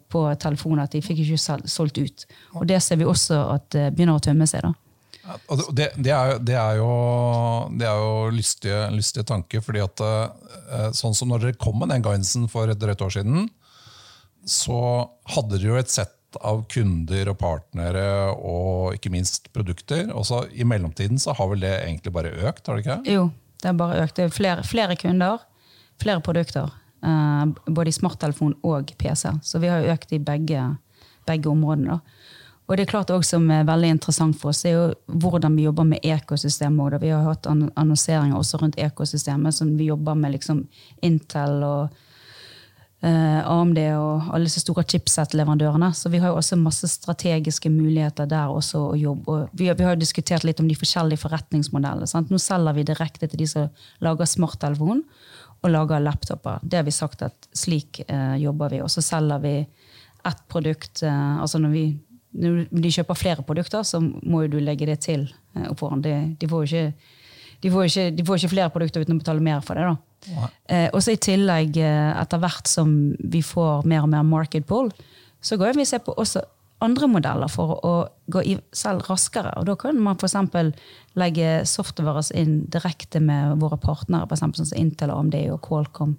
på 0.09 0.23
telefonen 0.43 0.83
at 0.83 0.93
de 0.93 1.03
fikk 1.05 1.23
ikke 1.23 1.61
solgt 1.71 1.99
ut. 1.99 2.27
Og 2.59 2.67
det 2.67 2.81
ser 2.83 2.99
vi 2.99 3.07
også 3.07 3.39
at 3.55 3.71
det 3.71 3.85
begynner 3.95 4.19
å 4.19 4.25
tømme 4.25 4.49
seg. 4.51 4.65
da. 4.67 4.73
Det, 5.29 5.91
det, 5.97 6.13
er, 6.13 6.39
det, 6.41 6.55
er, 6.57 6.79
jo, 6.81 6.93
det 7.77 7.89
er 7.89 7.99
jo 8.01 8.13
lystige, 8.33 8.83
lystige 8.95 9.27
tanker. 9.29 9.61
fordi 9.65 9.83
at 9.85 10.03
eh, 10.05 10.91
sånn 10.97 11.17
som 11.17 11.33
når 11.33 11.45
dere 11.45 11.61
kom 11.61 11.81
med 11.83 11.93
den 11.93 12.05
guidansen 12.05 12.49
for 12.51 12.71
et 12.71 12.81
drøyt 12.81 13.05
år 13.05 13.13
siden, 13.19 13.49
så 14.49 14.79
hadde 15.35 15.59
dere 15.59 15.75
jo 15.75 15.81
et 15.81 15.93
sett 15.93 16.15
av 16.45 16.63
kunder 16.71 17.31
og 17.33 17.39
partnere 17.41 18.07
og 18.37 18.97
ikke 18.97 19.13
minst 19.13 19.51
produkter. 19.55 20.09
Og 20.15 20.27
så 20.29 20.45
I 20.53 20.67
mellomtiden 20.69 21.21
så 21.21 21.35
har 21.37 21.51
vel 21.53 21.65
det 21.65 21.75
egentlig 21.83 22.15
bare 22.15 22.35
økt? 22.49 22.67
har 22.67 22.77
det 22.77 22.85
ikke? 22.85 22.99
Jo, 23.13 23.29
det 23.61 23.71
har 23.71 23.79
bare 23.79 24.03
økt. 24.05 24.17
Det 24.17 24.29
er 24.29 24.35
flere, 24.35 24.65
flere 24.67 24.97
kunder, 25.01 25.45
flere 26.01 26.25
produkter. 26.25 26.73
Eh, 27.05 27.45
både 27.67 27.93
i 27.93 27.97
smarttelefon 27.97 28.57
og 28.67 28.93
PC. 28.99 29.29
Så 29.43 29.61
vi 29.63 29.71
har 29.71 29.85
jo 29.85 29.95
økt 29.95 30.13
i 30.13 30.23
begge, 30.23 30.65
begge 31.29 31.53
områdene. 31.53 31.99
da. 31.99 32.18
Og 32.69 32.77
det 32.77 32.85
er 32.85 32.91
klart 32.91 33.11
også 33.11 33.39
som 33.39 33.47
er 33.51 33.65
veldig 33.69 33.95
interessant 33.97 34.37
for 34.37 34.53
oss, 34.53 34.67
er 34.69 34.75
jo 34.77 35.21
hvordan 35.23 35.55
vi 35.57 35.65
jobber 35.65 35.87
med 35.89 36.05
ekosystemet. 36.05 36.99
Vi 37.01 37.15
har 37.15 37.25
hatt 37.25 37.49
annonseringer 37.49 38.37
også 38.37 38.61
rundt 38.61 38.77
ekosystemet, 38.77 39.57
som 39.57 39.73
vi 39.79 39.89
jobber 39.89 40.19
med 40.19 40.35
liksom 40.35 40.61
Intel 41.01 41.65
og 41.65 41.97
eh, 43.01 43.41
AMD 43.41 43.81
og 43.97 44.29
alle 44.35 44.51
disse 44.51 44.61
store 44.61 44.85
chipset-leverandørene. 44.85 45.89
Så 45.97 46.13
vi 46.13 46.21
har 46.21 46.35
jo 46.35 46.43
også 46.43 46.59
masse 46.61 46.91
strategiske 46.93 47.73
muligheter 47.73 48.29
der 48.29 48.53
også 48.53 48.83
å 48.91 48.99
jobbe. 49.01 49.33
Og 49.33 49.57
vi, 49.57 49.71
vi 49.73 49.87
har 49.87 49.97
jo 49.97 50.03
diskutert 50.03 50.45
litt 50.45 50.61
om 50.61 50.69
de 50.69 50.77
forskjellige 50.77 51.23
forretningsmodellene. 51.25 52.09
Sant? 52.11 52.29
Nå 52.29 52.41
selger 52.43 52.77
vi 52.77 52.85
direkte 52.91 53.31
til 53.31 53.41
de 53.41 53.49
som 53.49 53.71
lager 54.05 54.29
smarttelefon 54.29 55.01
og 55.59 55.73
lager 55.73 56.05
laptoper. 56.05 56.61
Det 56.63 56.83
har 56.83 56.85
vi 56.87 56.95
sagt 56.95 57.25
at 57.27 57.49
slik 57.57 58.03
eh, 58.07 58.37
jobber 58.43 58.77
vi. 58.77 58.83
Og 58.85 58.93
så 58.93 59.03
selger 59.03 59.41
vi 59.43 59.55
ett 60.29 60.45
produkt. 60.53 61.03
Eh, 61.03 61.41
altså 61.41 61.65
når 61.65 61.75
vi 61.75 61.87
når 62.37 62.67
de 62.71 62.91
kjøper 62.93 63.19
flere 63.19 63.45
produkter, 63.47 63.87
så 63.87 64.01
må 64.03 64.45
jo 64.45 64.53
du 64.57 64.59
legge 64.63 64.89
det 64.89 65.01
til 65.07 65.27
eh, 65.57 65.69
opp 65.71 65.81
foran. 65.81 66.03
De, 66.05 66.15
de, 66.39 66.51
får 66.51 66.67
ikke, 66.67 67.15
de, 67.63 67.73
får 67.73 67.89
ikke, 67.89 68.11
de, 68.19 68.27
får 68.27 68.41
ikke, 68.41 68.53
flere 68.53 68.75
produkter 68.75 69.05
uten 69.05 69.17
å 69.17 69.23
betale 69.23 69.45
mer 69.45 69.65
for 69.65 69.79
det. 69.79 69.89
da. 69.89 70.51
Eh, 70.69 70.89
og 70.93 71.01
så 71.05 71.15
i 71.15 71.23
tillegg, 71.23 71.81
eh, 71.81 72.13
etter 72.21 72.43
hvert 72.43 72.69
som 72.71 72.93
vi 73.19 73.43
får 73.45 73.89
mer 73.89 74.05
og 74.05 74.13
mer 74.13 74.29
market 74.29 74.69
pool, 74.69 74.93
så 75.41 75.59
går 75.59 75.79
vi 75.79 75.87
se 75.89 76.01
på 76.03 76.15
også 76.19 76.43
andre 76.85 77.09
modeller 77.11 77.51
for 77.51 77.79
å 77.87 77.95
gå 78.31 78.43
i 78.47 78.55
selv 78.77 79.09
raskere. 79.11 79.51
Og 79.59 79.67
da 79.67 79.75
kan 79.79 79.99
man 80.03 80.19
f.eks. 80.19 80.37
legge 81.19 81.51
software 81.67 82.23
inn 82.39 82.61
direkte 82.71 83.23
med 83.25 83.59
våre 83.63 83.81
partnere, 83.83 84.29
f.eks. 84.29 84.45
sånn 84.45 84.71
som 84.71 84.79
Intel, 84.79 85.15
AMD 85.15 85.41
og 85.55 85.63
Qualcomm. 85.67 86.15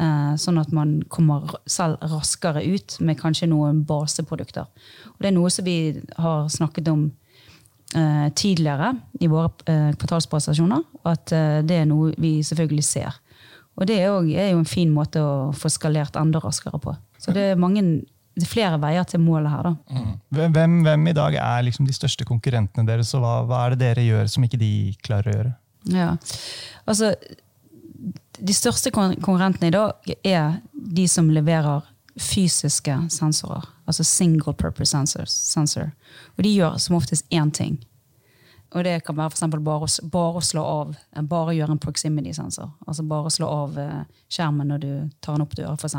Eh, 0.00 0.34
sånn 0.40 0.56
at 0.56 0.70
man 0.72 0.94
kommer 1.12 1.58
selv 1.68 2.00
raskere 2.08 2.62
ut 2.64 2.96
med 3.04 3.18
kanskje 3.20 3.50
noen 3.50 3.82
baseprodukter. 3.84 4.68
Og 5.12 5.18
det 5.20 5.28
er 5.28 5.34
noe 5.36 5.50
som 5.52 5.66
vi 5.66 5.92
har 6.16 6.46
snakket 6.48 6.88
om 6.88 7.02
uh, 7.96 8.28
tidligere 8.38 8.94
i 9.20 9.28
våre 9.28 9.50
uh, 9.68 9.90
kvartalspresentasjoner. 9.98 10.86
At 11.10 11.34
det 11.66 11.82
er 11.82 11.90
noe 11.90 12.14
vi 12.20 12.38
selvfølgelig 12.46 12.86
ser. 12.86 13.18
Og 13.76 13.88
det 13.88 13.98
er 14.00 14.08
jo, 14.08 14.22
er 14.32 14.54
jo 14.54 14.62
en 14.62 14.68
fin 14.68 14.90
måte 14.92 15.20
å 15.20 15.34
få 15.56 15.68
skalert 15.72 16.16
enda 16.20 16.40
raskere 16.40 16.80
på. 16.80 16.94
Så 17.20 17.32
det 17.36 17.50
er, 17.52 17.60
mange, 17.60 17.82
det 18.36 18.46
er 18.46 18.50
flere 18.50 18.80
veier 18.80 19.04
til 19.08 19.20
målet 19.24 19.52
her. 19.52 19.68
Da. 19.68 20.00
Mm. 20.00 20.16
Hvem, 20.56 20.74
hvem, 20.86 21.06
i 21.12 21.16
dag 21.16 21.36
er 21.42 21.68
liksom 21.68 21.88
de 21.88 21.96
største 21.96 22.24
konkurrentene 22.28 22.88
deres, 22.88 23.12
og 23.16 23.24
hva, 23.24 23.36
hva 23.48 23.62
er 23.66 23.76
det 23.76 23.82
dere 23.84 24.08
gjør 24.08 24.32
som 24.32 24.44
ikke 24.48 24.60
de 24.60 24.72
klarer 25.04 25.28
å 25.28 25.36
gjøre? 25.38 25.54
Ja, 25.92 26.10
altså 26.88 27.14
de 28.40 28.54
største 28.56 28.90
konkurrentene 28.92 29.68
i 29.70 29.74
dag 29.74 30.14
er 30.24 30.60
de 30.72 31.06
som 31.08 31.30
leverer 31.30 31.86
fysiske 32.20 32.96
sensorer. 33.12 33.66
Altså 33.86 34.04
single 34.04 34.54
purpose 34.54 34.90
sensors, 34.90 35.32
sensor. 35.32 35.90
Og 36.36 36.44
de 36.44 36.54
gjør 36.54 36.78
som 36.78 36.98
oftest 36.98 37.26
én 37.34 37.52
ting. 37.54 37.78
Og 38.70 38.84
det 38.86 39.00
kan 39.02 39.16
være 39.18 39.34
for 39.34 39.62
bare, 39.66 39.88
bare 40.12 40.38
å 40.38 40.44
slå 40.44 40.62
av, 40.62 40.94
bare 41.26 41.56
gjøre 41.56 41.74
en 41.74 41.82
proximity-sensor. 41.82 42.70
Altså 42.86 43.02
bare 43.02 43.32
slå 43.34 43.48
av 43.50 43.78
eh, 43.82 44.02
skjermen 44.30 44.70
når 44.70 44.82
du 44.84 44.92
tar 45.20 45.34
den 45.34 45.46
opp 45.46 45.56
døra, 45.58 45.74
f.eks. 45.74 45.96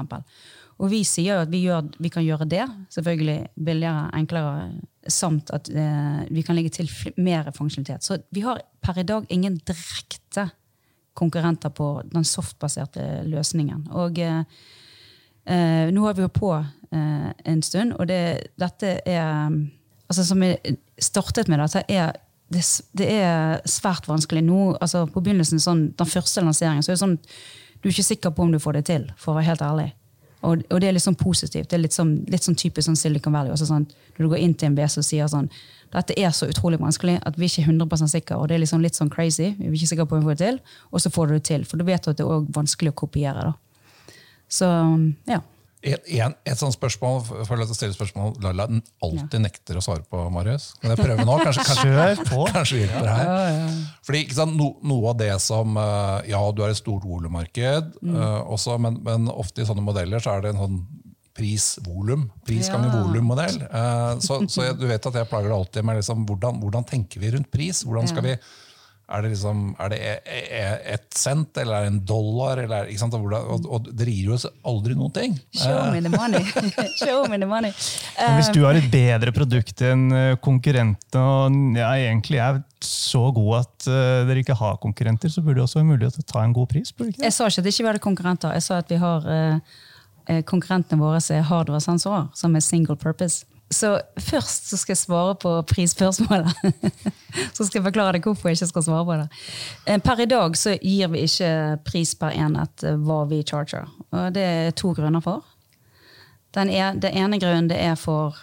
Og 0.81 0.87
vi 0.89 1.01
sier 1.05 1.35
jo 1.35 1.41
at 1.43 1.51
vi, 1.51 1.65
gjør, 1.67 1.91
vi, 1.99 2.09
kan 2.13 2.23
gjøre 2.23 2.47
det, 2.49 2.63
selvfølgelig 2.95 3.65
billigere, 3.67 4.07
enklere, 4.17 4.69
samt 5.11 5.51
at 5.53 5.67
eh, 5.67 6.23
vi 6.31 6.45
kan 6.47 6.55
legge 6.55 6.71
til 6.77 6.89
mer 7.19 7.51
funksjonalitet. 7.51 8.07
Så 8.07 8.21
vi 8.31 8.45
har 8.45 8.63
per 8.81 9.03
i 9.03 9.07
dag 9.07 9.27
ingen 9.29 9.59
direkte 9.67 10.47
konkurrenter 11.13 11.69
på 11.69 12.01
den 12.11 12.25
softbaserte 12.27 13.23
løsningen. 13.27 13.85
Og 13.91 14.19
eh, 14.19 14.41
eh, 15.45 15.91
nå 15.91 16.05
har 16.05 16.17
vi 16.17 16.25
jo 16.25 16.33
på 16.33 16.51
eh, 16.55 17.29
en 17.53 17.63
stund, 17.65 17.95
og 17.97 18.07
det, 18.11 18.53
dette 18.59 18.99
er 19.05 19.51
altså 20.11 20.25
Som 20.27 20.41
vi 20.43 20.75
startet 20.99 21.47
med, 21.47 21.61
dette 21.61 21.85
er 21.87 22.11
det, 22.51 22.61
det, 22.99 23.05
er 23.07 23.61
svært 23.63 24.09
vanskelig. 24.09 24.41
Nå, 24.43 24.73
altså 24.81 25.05
på 25.07 25.21
begynnelsen, 25.23 25.59
sånn, 25.63 25.93
Den 25.95 26.09
første 26.09 26.43
lanseringen 26.43 26.83
så 26.83 26.91
er 26.91 26.97
det 26.97 27.03
sånn 27.05 27.19
du 27.81 27.87
er 27.87 27.93
ikke 27.95 28.03
sikker 28.05 28.33
på 28.35 28.43
om 28.43 28.51
du 28.53 28.59
får 28.61 28.77
det 28.77 28.81
til, 28.91 29.05
for 29.17 29.31
å 29.31 29.39
være 29.39 29.47
helt 29.47 29.63
ærlig. 29.65 29.87
Og, 30.41 30.63
og 30.73 30.81
det 30.81 30.89
er 30.89 30.95
litt 30.95 31.05
sånn 31.05 31.19
positivt. 31.19 31.69
Det 31.69 31.77
er 31.77 31.83
litt 31.83 31.95
sånn, 31.95 32.15
litt 32.31 32.45
sånn 32.45 32.57
typisk 32.57 32.87
sånn 32.87 32.97
Silicon 32.97 33.35
Valley. 33.35 33.53
Også 33.53 33.67
sånn, 33.69 33.85
når 34.15 34.25
du 34.25 34.31
går 34.31 34.41
inn 34.41 34.55
til 34.57 34.71
en 34.71 34.77
BS 34.77 34.97
og 35.01 35.05
sier 35.05 35.29
sånn 35.31 35.51
dette 35.91 36.15
er 36.15 36.31
så 36.31 36.47
utrolig 36.47 36.79
vanskelig 36.79 37.17
at 37.27 37.35
vi 37.35 37.49
ikke 37.49 37.65
er 37.65 37.73
ikke 37.73 37.83
100 37.83 38.11
sikre. 38.13 38.37
Og 38.39 38.47
det 38.47 38.55
er 38.55 38.61
liksom 38.63 38.83
litt 38.83 38.95
sånn 38.95 39.11
crazy. 39.11 39.49
Vi 39.57 39.67
er 39.67 39.75
ikke 39.75 39.89
sikre 39.91 40.05
på 40.07 40.15
om 40.15 40.21
vi 40.23 40.29
får 40.29 40.37
det 40.39 40.45
til, 40.45 40.59
og 40.91 41.03
så 41.03 41.11
får 41.11 41.27
du 41.27 41.33
det 41.33 41.43
til. 41.49 41.65
For 41.67 41.81
du 41.81 41.83
vet 41.87 42.07
at 42.07 42.19
det 42.19 42.23
er 42.23 42.45
vanskelig 42.55 42.93
å 42.93 42.99
kopiere. 43.03 43.49
da. 43.49 44.13
Så 44.51 44.69
ja. 45.27 45.41
Et, 45.83 45.97
en, 46.21 46.35
et 46.45 46.59
sånt 46.59 46.75
spørsmål 46.75 47.23
for 47.47 47.57
å 47.57 47.65
stille 47.73 47.95
spørsmål 47.95 48.35
Laila 48.43 48.67
alltid 49.01 49.41
nekter 49.41 49.79
å 49.79 49.81
svare 49.81 50.03
på, 50.05 50.19
Marius. 50.29 50.75
Kan 50.81 50.93
jeg 50.93 50.99
prøve 51.01 51.25
nå? 51.25 51.37
Kanskje, 51.41 51.63
kanskje, 51.71 52.25
kanskje 52.55 52.81
hjelper 52.83 53.09
her. 53.09 53.25
Ja, 53.25 53.37
ja. 53.49 53.67
Fordi 54.05 54.21
sant, 54.37 54.53
no, 54.59 54.67
Noe 54.85 55.09
av 55.09 55.17
det 55.23 55.31
som 55.41 55.73
eh, 55.81 56.29
Ja, 56.29 56.41
du 56.53 56.61
har 56.61 56.69
et 56.75 56.77
stort 56.77 57.03
volummarked, 57.09 57.95
Mm. 58.01 58.13
eh, 58.15 58.41
også, 58.53 58.77
men, 58.81 58.99
men 59.05 59.25
ofte 59.33 59.61
i 59.63 59.65
sånne 59.65 59.81
modeller 59.85 60.21
så 60.21 60.35
er 60.37 60.45
det 60.45 60.53
en 60.53 60.61
sånn 60.61 60.79
pris-volum. 61.41 62.27
Pris 62.45 62.67
Ja. 62.67 62.75
ganger 62.75 62.91
volum-modell. 63.01 63.61
Eh, 63.63 64.19
så 64.21 64.41
så 64.51 64.65
jeg, 64.67 64.77
du 64.79 64.85
vet 64.89 65.05
at 65.07 65.13
jeg 65.17 65.29
plager 65.29 65.49
deg 65.49 65.57
alltid 65.57 65.85
med 65.87 65.97
liksom, 66.01 66.25
hvordan, 66.27 66.59
hvordan 66.61 66.85
tenker 66.89 67.19
vi 67.23 67.31
rundt 67.33 67.49
pris? 67.51 67.83
Hvordan 67.87 68.07
skal 68.11 68.25
vi 68.25 68.35
er 69.11 69.25
det, 69.25 69.31
liksom, 69.33 69.61
er 69.83 69.91
det 69.91 69.99
e- 69.99 70.39
e- 70.57 70.93
ett 70.93 71.17
cent, 71.17 71.57
eller 71.59 71.75
er 71.75 71.85
det 71.85 71.91
en 71.91 71.99
dollar? 72.07 72.61
Eller, 72.63 72.85
er- 72.85 72.91
ikke 72.93 73.03
sant? 73.03 73.15
Og, 73.17 73.27
og, 73.33 73.67
og 73.67 73.89
det 73.91 74.07
gir 74.07 74.31
jo 74.31 74.37
oss 74.37 74.47
aldri 74.67 74.95
noen 74.95 75.13
ting. 75.15 75.35
Show 75.51 75.91
me 75.91 76.01
the 76.01 76.11
money. 76.13 76.43
Show 77.01 77.25
me 77.31 77.39
the 77.41 77.49
money. 77.49 77.73
Men 78.21 78.39
hvis 78.39 78.51
du 78.55 78.61
har 78.63 78.79
et 78.79 78.89
bedre 78.93 79.33
produkt 79.35 79.83
enn 79.85 80.07
eh, 80.15 80.33
konkurrentene, 80.41 81.21
og 81.21 81.77
ja, 81.77 81.91
egentlig 82.07 82.41
er 82.41 82.61
så 82.81 83.27
god 83.35 83.59
at 83.59 83.87
uh, 83.91 84.23
dere 84.25 84.41
ikke 84.41 84.57
har 84.57 84.79
konkurrenter, 84.81 85.29
så 85.29 85.43
burde 85.45 85.59
det 85.59 85.67
også 85.67 85.81
være 85.81 85.89
mulig 85.91 86.09
å 86.09 86.25
ta 86.25 86.41
en 86.45 86.55
god 86.55 86.71
pris? 86.71 86.91
burde 86.95 87.11
det 87.11 87.17
ikke 87.17 87.21
det? 87.21 87.27
Jeg 87.29 87.37
sa 87.37 87.49
ikke 87.51 87.61
at 87.61 87.71
ikke 87.71 87.85
var 87.85 87.93
hadde 87.93 88.05
konkurrenter. 88.07 88.55
Jeg 88.57 88.65
sa 88.65 88.79
at 88.81 88.91
vi 88.91 88.99
har 89.01 89.27
eh, 89.35 89.77
eh, 90.25 90.41
konkurrentene 90.47 91.01
våre 91.03 91.21
som 91.21 91.37
er 91.37 91.47
hardware-sensorer, 91.51 92.29
som 92.37 92.55
er 92.57 92.65
single 92.65 92.97
purpose. 92.97 93.45
Så 93.71 93.93
først 94.19 94.67
så 94.67 94.77
skal 94.77 94.91
jeg 94.91 94.99
svare 94.99 95.35
på 95.39 95.53
prisspørsmålet. 95.69 96.51
så 97.55 97.63
skal 97.63 97.79
jeg 97.79 97.85
forklare 97.85 98.17
deg 98.17 98.27
hvorfor 98.27 98.51
jeg 98.51 98.59
ikke 98.59 98.71
skal 98.73 98.83
svare 98.83 99.07
på 99.07 99.17
det. 99.21 99.27
Eh, 99.87 100.01
Per 100.03 100.19
i 100.19 100.27
dag 100.27 100.57
så 100.59 100.75
gir 100.75 101.11
vi 101.13 101.23
ikke 101.27 101.51
pris 101.87 102.11
per 102.19 102.35
enhet 102.35 102.83
eh, 102.83 102.99
hva 102.99 103.23
vi 103.31 103.41
charger. 103.47 103.87
Og 104.11 104.33
det 104.35 104.43
er 104.43 104.75
to 104.75 104.91
grunner 104.97 105.23
for. 105.23 105.45
Den 106.51 106.69
er, 106.69 106.97
det 106.99 107.13
ene 107.15 107.39
grunnen 107.39 107.69
det 107.71 107.79
er 107.79 107.95
for 107.95 108.35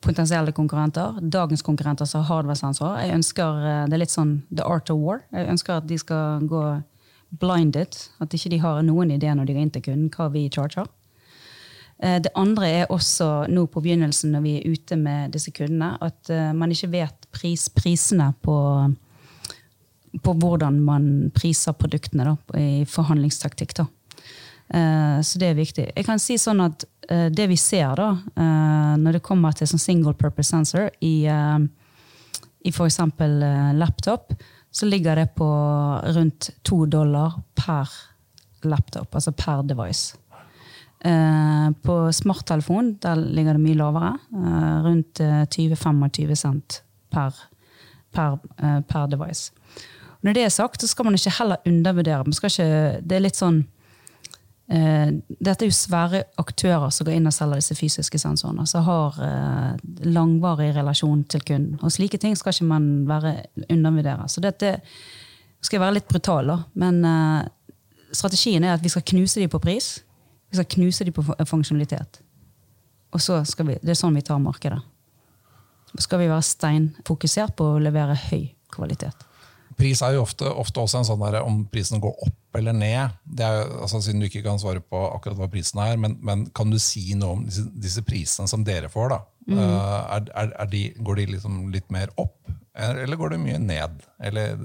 potensielle 0.00 0.54
konkurrenter. 0.54 1.18
Dagens 1.22 1.64
konkurrenter 1.66 2.06
som 2.06 2.22
har 2.22 2.36
hardware-sensor. 2.36 3.00
Jeg 3.02 3.18
ønsker, 3.18 3.64
eh, 3.66 3.86
Det 3.86 3.98
er 3.98 4.04
litt 4.04 4.14
sånn 4.14 4.42
the 4.54 4.62
art 4.62 4.90
of 4.90 5.02
war. 5.02 5.24
Jeg 5.32 5.48
ønsker 5.48 5.76
at 5.76 5.88
de 5.88 5.98
skal 5.98 6.46
gå 6.46 6.82
blinded. 7.40 7.98
At 8.20 8.30
ikke 8.30 8.50
de 8.50 8.58
har 8.62 8.82
noen 8.82 9.10
idé 9.10 9.34
når 9.34 9.46
de 9.46 9.54
går 9.54 9.62
inn 9.62 9.74
til 9.74 9.82
kunden 9.82 10.10
hva 10.14 10.30
vi 10.30 10.48
charger. 10.48 10.86
Eh, 12.02 12.20
Det 12.22 12.30
andre 12.34 12.68
er 12.68 12.92
også 12.92 13.48
nå 13.50 13.66
på 13.66 13.82
begynnelsen 13.82 14.32
når 14.32 14.44
vi 14.44 14.56
er 14.58 14.70
ute 14.72 14.96
med 14.96 15.32
disse 15.34 15.52
kundene, 15.54 15.96
at 16.00 16.30
eh, 16.30 16.52
man 16.54 16.70
ikke 16.70 16.92
vet 16.92 17.28
pris, 17.34 17.68
prisene 17.68 18.32
på, 18.42 18.58
på 20.22 20.34
hvordan 20.34 20.80
man 20.84 21.30
priser 21.34 21.76
produktene 21.78 22.30
da, 22.30 22.36
i 22.58 22.84
forhandlingstaktikk. 22.88 23.74
Da. 23.80 23.88
Eh, 24.74 25.18
Så 25.22 25.38
det 25.38 25.50
er 25.50 25.58
viktig. 25.58 25.88
Jeg 25.96 26.06
kan 26.06 26.22
si 26.22 26.38
sånn 26.38 26.64
at 26.64 26.84
det 27.08 27.46
vi 27.48 27.56
ser 27.56 27.94
da, 27.96 28.10
når 29.00 29.14
det 29.16 29.22
kommer 29.24 29.54
til 29.56 29.64
sånn 29.70 29.80
single 29.80 30.12
purpose 30.12 30.50
sensor 30.50 30.90
i, 31.00 31.24
i 31.24 32.68
f.eks. 32.68 32.98
laptop, 33.80 34.34
så 34.70 34.84
ligger 34.84 35.16
det 35.16 35.30
på 35.32 35.48
rundt 36.12 36.50
to 36.68 36.82
dollar 36.84 37.38
per 37.56 37.88
laptop, 38.68 39.08
altså 39.14 39.32
per 39.32 39.62
device. 39.64 40.17
Eh, 41.04 41.70
På 41.84 42.12
smarttelefon 42.12 42.96
der 43.02 43.16
ligger 43.16 43.54
det 43.54 43.62
mye 43.62 43.78
lavere. 43.78 44.14
eh, 44.34 44.82
Rundt 44.82 45.20
eh, 45.20 45.44
20-25 45.46 46.34
cent 46.34 46.82
per, 47.10 47.34
per, 48.12 48.38
eh, 48.58 48.80
per 48.80 49.06
device. 49.06 49.52
Når 50.22 50.34
det 50.34 50.42
er 50.44 50.48
sagt, 50.50 50.80
så 50.82 50.88
skal 50.88 51.04
man 51.04 51.14
ikke 51.14 51.36
heller 51.38 51.56
undervurdere. 51.66 52.24
Ikke, 52.26 53.00
det 53.06 53.16
er 53.16 53.22
litt 53.22 53.38
sånn 53.38 53.60
eh, 54.68 55.12
Dette 55.38 55.64
er 55.64 55.70
jo 55.70 55.76
svære 55.76 56.24
aktører 56.42 56.90
som 56.90 57.06
går 57.06 57.14
inn 57.14 57.30
og 57.30 57.36
selger 57.36 57.60
disse 57.62 57.76
fysiske 57.78 58.18
sensorene. 58.18 58.66
Som 58.66 58.82
har 58.88 59.20
eh, 59.22 59.76
langvarig 60.02 60.72
relasjon 60.74 61.22
til 61.30 61.46
kunden. 61.46 61.78
Og 61.82 61.94
slike 61.94 62.18
ting 62.18 62.34
skal 62.36 62.52
ikke 62.52 62.66
man 62.72 62.90
være 63.06 63.36
undervurdere. 63.70 64.26
Så 64.28 64.42
dette 64.42 64.80
skal 65.62 65.78
jeg 65.78 65.84
være 65.86 66.00
litt 66.00 66.10
brutal, 66.10 66.50
da. 66.50 66.58
Men 66.74 67.00
eh, 67.06 67.46
strategien 68.10 68.64
er 68.66 68.74
at 68.74 68.82
vi 68.82 68.90
skal 68.90 69.06
knuse 69.06 69.38
dem 69.40 69.50
på 69.54 69.62
pris. 69.62 70.00
Vi 70.48 70.58
skal 70.58 70.70
knuse 70.74 71.04
dem 71.04 71.16
på 71.16 71.24
funksjonalitet. 71.46 72.20
Og 73.12 73.20
så 73.24 73.40
skal 73.48 73.70
vi, 73.70 73.78
Det 73.82 73.94
er 73.94 73.98
sånn 73.98 74.16
vi 74.16 74.24
tar 74.24 74.40
markedet. 74.42 74.80
Så 75.94 76.04
skal 76.04 76.20
vi 76.22 76.28
være 76.28 76.44
steinfokusert 76.44 77.56
på 77.56 77.74
å 77.74 77.80
levere 77.80 78.16
høy 78.28 78.50
kvalitet. 78.72 79.24
Pris 79.78 80.00
er 80.02 80.16
jo 80.16 80.24
ofte, 80.24 80.48
ofte 80.48 80.82
også 80.82 81.00
en 81.00 81.06
sånn 81.06 81.22
der, 81.22 81.38
om 81.46 81.62
prisen 81.70 82.00
går 82.02 82.24
opp 82.26 82.58
eller 82.58 82.74
ned. 82.74 83.14
Det 83.24 83.46
er, 83.46 83.60
altså, 83.78 84.00
siden 84.02 84.20
du 84.20 84.26
ikke 84.26 84.42
kan 84.42 84.58
svare 84.60 84.82
på 84.82 85.00
akkurat 85.12 85.38
hva 85.38 85.48
prisen 85.52 85.80
er, 85.84 85.96
men, 86.00 86.16
men 86.24 86.48
kan 86.56 86.72
du 86.72 86.80
si 86.82 87.12
noe 87.14 87.36
om 87.36 87.44
disse, 87.46 87.64
disse 87.78 88.02
prisene 88.06 88.50
som 88.50 88.64
dere 88.66 88.90
får? 88.92 89.14
da? 89.14 89.20
Eh, 89.48 89.60
er, 90.16 90.26
er, 90.34 90.50
er 90.64 90.72
de, 90.72 90.82
går 91.04 91.20
de 91.20 91.28
liksom 91.36 91.60
litt 91.72 91.86
mer 91.94 92.10
opp, 92.20 92.50
eller 92.78 93.20
går 93.20 93.34
det 93.34 93.40
mye 93.44 93.60
ned? 93.62 94.02
Eller 94.18 94.58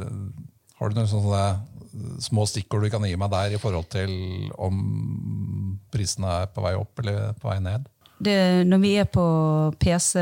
har 0.79 0.89
du 0.91 0.97
noen 0.97 1.09
sånne 1.09 1.43
små 2.23 2.45
stikkord 2.49 2.85
du 2.85 2.91
kan 2.93 3.05
gi 3.07 3.15
meg 3.19 3.31
der 3.33 3.55
i 3.55 3.61
forhold 3.61 3.89
til 3.93 4.13
om 4.57 5.79
prisene 5.93 6.39
er 6.43 6.53
på 6.53 6.63
vei 6.65 6.75
opp 6.79 7.03
eller 7.03 7.33
på 7.39 7.51
vei 7.51 7.59
ned? 7.63 7.89
Det, 8.23 8.37
når 8.69 8.79
vi 8.79 8.93
er 9.01 9.09
på 9.11 9.25
PC, 9.81 10.15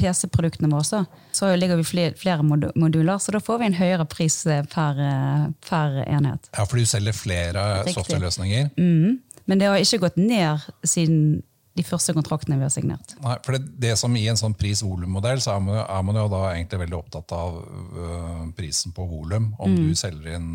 PC-produktene 0.00 0.70
våre, 0.72 0.86
så, 0.86 1.02
så 1.36 1.50
ligger 1.58 1.80
vi 1.80 1.84
flere, 1.84 2.14
flere 2.18 2.44
moduler, 2.44 3.18
så 3.18 3.34
da 3.34 3.42
får 3.42 3.60
vi 3.60 3.68
en 3.68 3.78
høyere 3.80 4.06
pris 4.08 4.38
eh, 4.48 4.62
per, 4.70 5.00
eh, 5.04 5.50
per 5.66 6.00
enhet. 6.06 6.50
Ja, 6.56 6.64
for 6.64 6.80
du 6.80 6.88
selger 6.88 7.16
flere 7.16 7.66
software-løsninger. 7.90 8.72
Mm. 8.78 9.20
Men 9.50 9.60
det 9.60 9.68
har 9.68 9.82
ikke 9.82 10.04
gått 10.06 10.18
ned 10.20 10.66
siden 10.86 11.42
de 11.80 11.86
første 11.88 12.14
kontraktene 12.16 12.58
vi 12.60 12.66
har 12.66 12.72
signert. 12.74 13.14
Nei, 13.24 13.34
for 13.46 13.56
det, 13.56 13.64
det 13.82 13.94
som 14.00 14.14
I 14.16 14.26
en 14.32 14.38
sånn 14.40 14.54
pris-volum-modell 14.60 15.40
så 15.42 15.56
er 15.56 15.64
man, 15.64 15.80
er 15.82 16.04
man 16.06 16.20
jo 16.20 16.26
da 16.32 16.42
egentlig 16.52 16.82
veldig 16.84 16.98
opptatt 17.00 17.34
av 17.36 17.58
øh, 17.64 18.44
prisen 18.58 18.94
på 18.96 19.08
volum. 19.10 19.50
Om 19.58 19.70
Mm. 19.70 19.88
du 19.88 19.94
selger 19.98 20.34
inn 20.36 20.48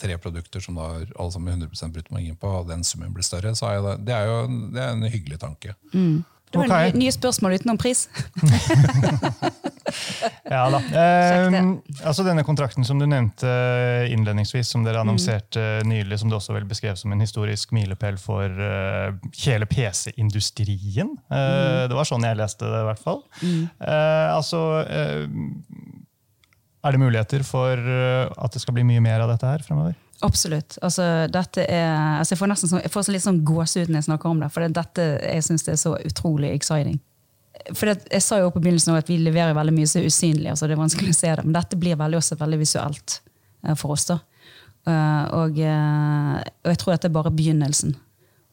tre 0.00 0.16
produkter 0.22 0.62
som 0.64 0.76
da 0.78 0.88
alle 1.02 1.30
sammen 1.34 1.60
100% 1.60 1.92
bruttomargin 1.94 2.36
på, 2.40 2.50
og 2.60 2.68
den 2.70 2.84
summen 2.86 3.12
blir 3.14 3.26
større, 3.26 3.54
så 3.58 3.66
er 3.74 3.80
det, 3.84 3.94
det 4.06 4.14
er 4.16 4.26
jo 4.30 4.36
det 4.74 4.82
er 4.84 4.92
en 4.94 5.02
hyggelig 5.10 5.40
tanke. 5.42 5.74
Det 6.50 6.58
var 6.58 6.66
okay. 6.66 6.92
nye, 6.98 7.12
spørsmål 7.14 7.60
utenom 7.60 7.78
pris. 7.78 8.08
Ja 10.50 10.64
da. 10.70 10.78
Eh, 10.78 11.54
altså 12.06 12.22
Denne 12.26 12.44
kontrakten 12.46 12.84
som 12.86 13.00
du 13.00 13.06
nevnte 13.10 13.50
innledningsvis, 14.10 14.68
som 14.70 14.84
dere 14.86 15.00
annonserte 15.02 15.80
nylig, 15.88 16.18
som 16.20 16.30
du 16.30 16.36
også 16.36 16.54
vel 16.54 16.66
beskrev 16.68 16.98
som 17.00 17.10
en 17.14 17.22
historisk 17.22 17.72
milepæl 17.74 18.18
for 18.20 18.46
uh, 18.46 19.16
hele 19.44 19.66
PC-industrien. 19.70 21.14
Eh, 21.30 21.88
Det 21.90 21.96
var 21.96 22.06
sånn 22.08 22.26
jeg 22.26 22.38
leste 22.38 22.66
det, 22.70 22.82
i 22.84 22.88
hvert 22.90 23.02
fall. 23.02 23.22
Eh, 23.42 24.28
altså 24.34 24.60
eh, 24.84 25.26
Er 26.86 26.94
det 26.94 27.02
muligheter 27.02 27.42
for 27.46 27.74
eh, 27.74 28.30
at 28.30 28.54
det 28.54 28.62
skal 28.62 28.76
bli 28.78 28.86
mye 28.88 29.02
mer 29.04 29.24
av 29.24 29.34
dette 29.34 29.48
her 29.48 29.66
fremover? 29.66 29.98
Absolutt. 30.22 30.76
Altså, 30.84 31.02
er, 31.02 31.28
altså, 31.30 32.34
jeg 32.34 32.40
får 32.40 32.50
nesten 32.50 32.70
sånn, 32.70 32.82
jeg 32.84 32.92
får 32.92 33.06
så 33.06 33.14
litt 33.14 33.24
sånn 33.24 33.40
gåsehud 33.48 33.88
når 33.88 34.02
jeg 34.02 34.08
snakker 34.10 34.28
om 34.28 34.42
det, 34.42 34.50
for 34.52 34.64
det, 34.64 34.74
dette 34.76 35.06
jeg 35.16 35.46
synes 35.46 35.64
det 35.64 35.72
er 35.72 35.80
så 35.80 35.94
utrolig 35.96 36.52
exciting. 36.52 36.98
For 37.72 37.88
det, 37.88 38.10
jeg 38.12 38.24
sa 38.24 38.40
jo 38.40 38.52
på 38.52 38.60
begynnelsen 38.62 38.96
at 38.96 39.08
vi 39.10 39.16
leverer 39.20 39.56
veldig 39.56 39.74
mye 39.76 39.88
som 39.88 40.02
er 40.02 40.10
usynlig, 40.10 40.50
altså 40.52 40.68
det 40.68 40.76
er 40.76 40.82
vanskelig 40.82 41.14
å 41.14 41.18
se 41.20 41.32
det, 41.32 41.46
men 41.46 41.56
dette 41.56 41.80
blir 41.80 41.98
veldig, 42.00 42.20
også 42.20 42.38
veldig 42.40 42.60
visuelt 42.60 43.16
eh, 43.64 43.74
for 43.80 43.96
oss. 43.96 44.06
da. 44.12 44.20
Eh, 44.88 45.24
og, 45.40 45.58
eh, 45.64 46.36
og 46.64 46.72
jeg 46.72 46.82
tror 46.82 46.94
dette 46.94 47.10
er 47.10 47.16
bare 47.16 47.34
begynnelsen 47.34 47.96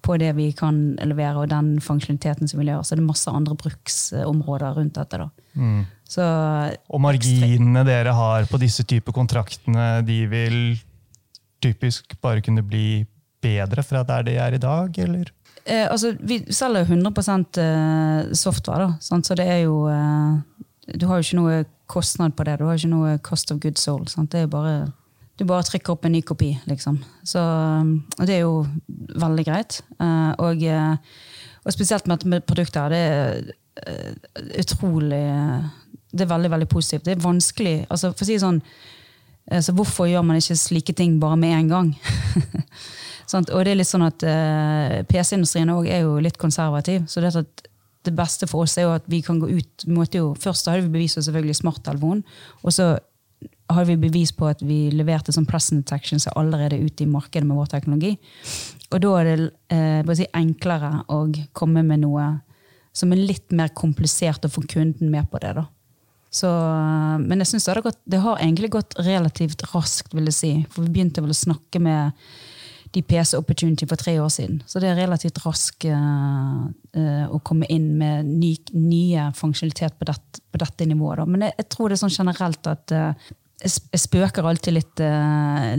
på 0.08 0.16
det 0.22 0.32
vi 0.38 0.50
kan 0.56 0.80
levere, 1.04 1.44
og 1.44 1.52
den 1.52 1.78
funksjonaliteten 1.84 2.48
som 2.48 2.62
vi 2.62 2.70
gjør. 2.70 2.84
Så 2.86 2.96
det 2.96 3.04
er 3.04 3.10
masse 3.10 3.32
andre 3.34 3.58
bruksområder 3.60 4.78
rundt 4.78 4.96
dette. 4.96 5.20
da. 5.20 5.30
Så 6.08 6.24
Og 6.88 7.02
marginene 7.04 7.84
dere 7.84 8.14
har 8.16 8.46
på 8.48 8.60
disse 8.62 8.86
typer 8.88 9.12
kontraktene, 9.12 10.06
de 10.08 10.22
vil 10.32 10.60
typisk 11.64 12.18
bare 12.22 12.44
kunne 12.46 12.64
bli 12.66 13.06
bedre 13.44 13.84
fra 13.86 14.04
der 14.08 14.26
de 14.28 14.38
er 14.42 14.56
i 14.58 14.62
dag, 14.62 15.00
eller? 15.04 15.32
Eh, 15.68 15.88
altså, 15.92 16.14
vi 16.20 16.40
selger 16.54 16.86
jo 16.86 16.96
100 16.96 17.12
eh, 17.62 18.34
software, 18.34 18.86
da, 18.86 18.94
sant? 19.04 19.28
så 19.28 19.36
det 19.36 19.48
er 19.52 19.66
jo 19.66 19.88
eh, 19.92 20.38
Du 20.96 21.08
har 21.10 21.20
jo 21.20 21.26
ikke 21.26 21.40
noe 21.42 21.58
kostnad 21.92 22.36
på 22.36 22.46
det. 22.48 22.58
Du 22.60 22.66
har 22.68 22.78
ikke 22.78 22.92
noe 22.94 23.18
cost 23.20 23.52
of 23.52 23.60
good 23.60 23.78
soul. 23.78 24.06
Sant? 24.08 24.32
Det 24.32 24.40
er 24.40 24.46
jo 24.46 24.54
bare, 24.54 24.76
du 25.36 25.44
bare 25.48 25.66
trykker 25.68 25.92
opp 25.92 26.06
en 26.08 26.16
ny 26.16 26.22
kopi, 26.24 26.54
liksom. 26.70 27.02
Så, 27.28 27.44
eh, 27.44 28.24
det 28.24 28.38
er 28.38 28.46
jo 28.46 28.62
veldig 29.20 29.48
greit. 29.48 29.82
Eh, 30.00 30.32
og, 30.40 30.64
og 31.66 31.76
spesielt 31.76 32.08
med 32.08 32.24
med 32.26 32.48
produkter. 32.48 32.90
Det 32.90 33.04
er 33.04 33.52
utrolig 34.58 35.26
Det 36.10 36.24
er 36.24 36.32
veldig, 36.32 36.50
veldig 36.50 36.68
positivt. 36.68 37.06
Det 37.06 37.12
er 37.14 37.22
vanskelig 37.22 37.86
altså 37.92 38.10
For 38.14 38.24
å 38.24 38.28
si 38.28 38.40
sånn, 38.42 38.62
så 39.64 39.74
hvorfor 39.76 40.10
gjør 40.10 40.26
man 40.28 40.40
ikke 40.42 40.58
slike 40.60 40.94
ting 40.98 41.20
bare 41.22 41.38
med 41.40 41.56
en 41.56 41.70
gang? 41.72 41.94
Og 43.36 43.64
det 43.66 43.74
er 43.74 43.80
litt 43.80 43.90
sånn 43.90 44.06
at 44.08 44.24
eh, 44.24 45.02
PC-industrien 45.08 45.72
òg 45.74 45.90
er 45.92 46.06
jo 46.06 46.16
litt 46.24 46.38
konservativ. 46.40 47.04
så 47.12 47.24
det, 47.24 47.44
det 48.08 48.14
beste 48.16 48.48
for 48.48 48.64
oss 48.64 48.78
er 48.78 48.88
jo 48.88 48.96
at 48.96 49.08
vi 49.12 49.20
kan 49.26 49.40
gå 49.40 49.50
ut 49.52 49.86
jo, 50.16 50.34
Først 50.40 50.70
hadde 50.70 50.86
vi 50.86 50.96
bevis 50.96 51.18
på 51.18 51.26
selvfølgelig 51.26 51.60
smarttelefonen. 51.60 52.24
Og 52.64 52.74
så 52.74 52.96
hadde 53.68 53.88
vi 53.90 53.98
bevis 54.08 54.32
på 54.32 54.48
at 54.48 54.64
vi 54.64 54.88
leverte 54.96 55.36
sånn 55.36 55.48
present 55.50 55.84
detection 55.84 56.22
som 56.24 56.36
allerede 56.40 56.80
ute 56.80 57.04
i 57.04 57.10
markedet 57.12 57.48
med 57.48 57.60
vår 57.60 57.72
teknologi. 57.76 58.16
Og 58.94 59.02
da 59.04 59.14
er 59.20 59.28
det 59.28 59.50
eh, 59.76 60.14
si, 60.16 60.28
enklere 60.32 60.94
å 61.12 61.26
komme 61.58 61.84
med 61.84 62.06
noe 62.06 62.30
som 62.96 63.12
er 63.14 63.20
litt 63.22 63.52
mer 63.54 63.74
komplisert, 63.78 64.46
og 64.48 64.56
få 64.56 64.64
kunden 64.72 65.12
med 65.12 65.28
på 65.30 65.42
det. 65.44 65.52
da. 65.60 65.68
Så, 66.30 66.50
men 67.24 67.40
jeg 67.42 67.48
synes 67.54 67.66
det, 67.66 67.78
har 67.78 67.98
det 68.04 68.20
har 68.24 68.44
egentlig 68.44 68.74
gått 68.76 68.98
relativt 69.00 69.64
raskt, 69.72 70.14
vil 70.14 70.28
jeg 70.30 70.38
si. 70.38 70.52
For 70.74 70.84
vi 70.84 70.98
begynte 70.98 71.24
vel 71.24 71.34
å 71.34 71.38
snakke 71.46 71.82
med 71.82 72.18
de 72.92 73.02
PC 73.04 73.38
Opportunity 73.38 73.88
for 73.88 74.00
tre 74.00 74.20
år 74.20 74.30
siden. 74.30 74.62
Så 74.66 74.80
det 74.80 74.92
er 74.92 75.02
relativt 75.02 75.42
raskt 75.46 75.88
uh, 75.92 76.68
uh, 76.98 77.26
å 77.34 77.40
komme 77.46 77.68
inn 77.74 77.92
med 78.00 78.30
ny, 78.30 78.54
nye 78.74 79.28
funksjonalitet 79.38 79.98
på, 80.00 80.08
det, 80.08 80.16
på, 80.52 80.62
dette 80.62 80.88
nivået. 80.88 81.22
Da. 81.22 81.28
Men 81.28 81.48
jeg, 81.48 81.58
jeg, 81.60 81.68
tror 81.74 81.90
det 81.90 81.98
er 81.98 82.04
sånn 82.06 82.16
generelt 82.16 82.72
at 82.72 82.96
uh, 82.96 83.36
jeg 83.58 84.00
spøker 84.04 84.46
alltid 84.46 84.76
litt, 84.76 85.00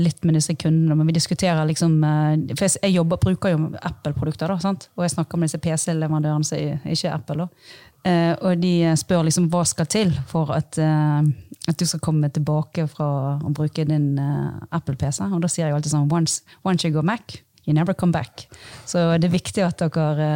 litt, 0.03 0.25
med 0.27 0.35
disse 0.35 0.57
kundene. 0.59 0.97
Men 0.99 1.07
vi 1.07 1.15
diskuterer 1.15 1.63
liksom 1.69 1.93
For 2.03 2.65
jeg, 2.67 2.91
jobber, 2.91 3.21
bruker 3.23 3.53
jo 3.53 3.69
Apple-produkter, 3.87 4.51
og 4.51 5.05
jeg 5.05 5.13
snakker 5.13 5.39
med 5.39 5.47
disse 5.47 5.61
PC-leverandørene 5.63 6.49
som 6.49 6.59
ikke 6.59 7.07
er 7.07 7.15
Apple. 7.15 7.47
Da. 7.47 7.69
Uh, 8.07 8.35
og 8.47 8.61
de 8.63 8.93
spør 8.97 9.27
liksom 9.27 9.49
hva 9.53 9.65
skal 9.69 9.89
til 9.91 10.13
for 10.31 10.53
at, 10.55 10.79
at 10.79 11.81
du 11.81 11.85
skal 11.87 12.03
komme 12.05 12.31
tilbake 12.33 12.87
fra 12.91 13.09
å 13.43 13.51
bruke 13.55 13.85
din 13.89 14.15
Apple-PC. 14.19 15.25
Og 15.27 15.43
da 15.43 15.51
sier 15.51 15.67
jeg 15.67 15.77
alltid 15.77 15.95
sånn 15.97 16.13
once, 16.13 16.45
once, 16.65 16.87
you 16.87 16.95
go 16.95 17.03
Mac, 17.03 17.41
you 17.67 17.75
never 17.77 17.95
come 17.95 18.15
back. 18.15 18.47
Så 18.87 19.03
det 19.19 19.29
er 19.29 19.35
viktig 19.35 19.67
at 19.67 19.83
dere 19.83 20.31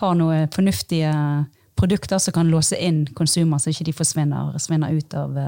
har 0.00 0.14
noen 0.16 0.52
fornuftige 0.52 1.14
produkter 1.80 2.20
som 2.20 2.36
kan 2.36 2.52
låse 2.52 2.76
inn 2.76 3.06
konsumer, 3.16 3.58
så 3.58 3.72
ikke 3.72 3.88
de 3.88 3.96
forsvinner, 3.96 4.52
forsvinner 4.54 4.94
ut 5.00 5.16
av 5.16 5.40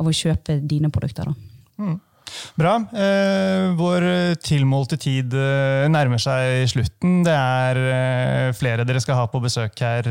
av 0.00 0.08
å 0.08 0.14
kjøpe 0.14 0.58
dine 0.62 0.90
produkter. 0.92 1.30
da. 1.30 1.84
Mm. 1.84 2.00
Bra. 2.58 2.74
Eh, 2.94 3.72
vår 3.78 4.06
tilmålte 4.44 4.98
tid 5.00 5.34
eh, 5.38 5.86
nærmer 5.90 6.22
seg 6.22 6.68
slutten. 6.70 7.22
Det 7.26 7.34
er 7.34 7.80
eh, 7.82 8.48
flere 8.56 8.86
dere 8.86 9.02
skal 9.02 9.18
ha 9.18 9.26
på 9.30 9.42
besøk 9.42 9.82
her 9.84 10.08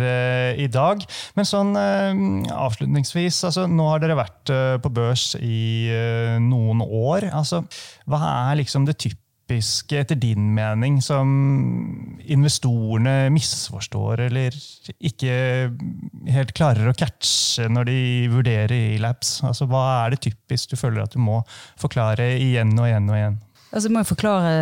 i 0.59 0.67
dag. 0.71 1.03
Men 1.37 1.47
sånn 1.47 1.73
avslutningsvis, 1.77 3.43
altså, 3.49 3.67
nå 3.69 3.87
har 3.91 4.03
dere 4.03 4.19
vært 4.19 4.53
på 4.83 4.93
børs 4.93 5.33
i 5.39 5.89
noen 6.43 6.83
år. 6.83 7.29
Altså, 7.31 7.63
hva 8.09 8.21
er 8.51 8.61
liksom 8.61 8.87
det 8.89 8.97
typiske 8.99 9.22
typisk, 9.43 9.91
etter 9.91 10.15
din 10.15 10.53
mening, 10.55 11.01
som 11.01 12.19
investorene 12.23 13.29
misforstår 13.33 14.27
eller 14.29 14.55
ikke 14.99 15.71
helt 16.31 16.53
klarer 16.55 16.89
å 16.89 16.95
catche 16.95 17.67
når 17.69 17.85
de 17.85 18.27
vurderer 18.31 18.95
e-labs? 18.95 19.41
Altså, 19.43 19.65
hva 19.65 20.05
er 20.05 20.13
det 20.13 20.23
typisk 20.23 20.71
du 20.71 20.77
føler 20.77 21.03
at 21.03 21.13
du 21.13 21.19
må 21.19 21.43
forklare 21.77 22.37
igjen 22.37 22.73
og 22.77 22.87
igjen 22.87 23.09
og 23.09 23.17
igjen? 23.17 23.39
Altså, 23.73 23.87
jeg 23.87 23.93
må 23.93 24.03
jo 24.03 24.11
forklare 24.13 24.53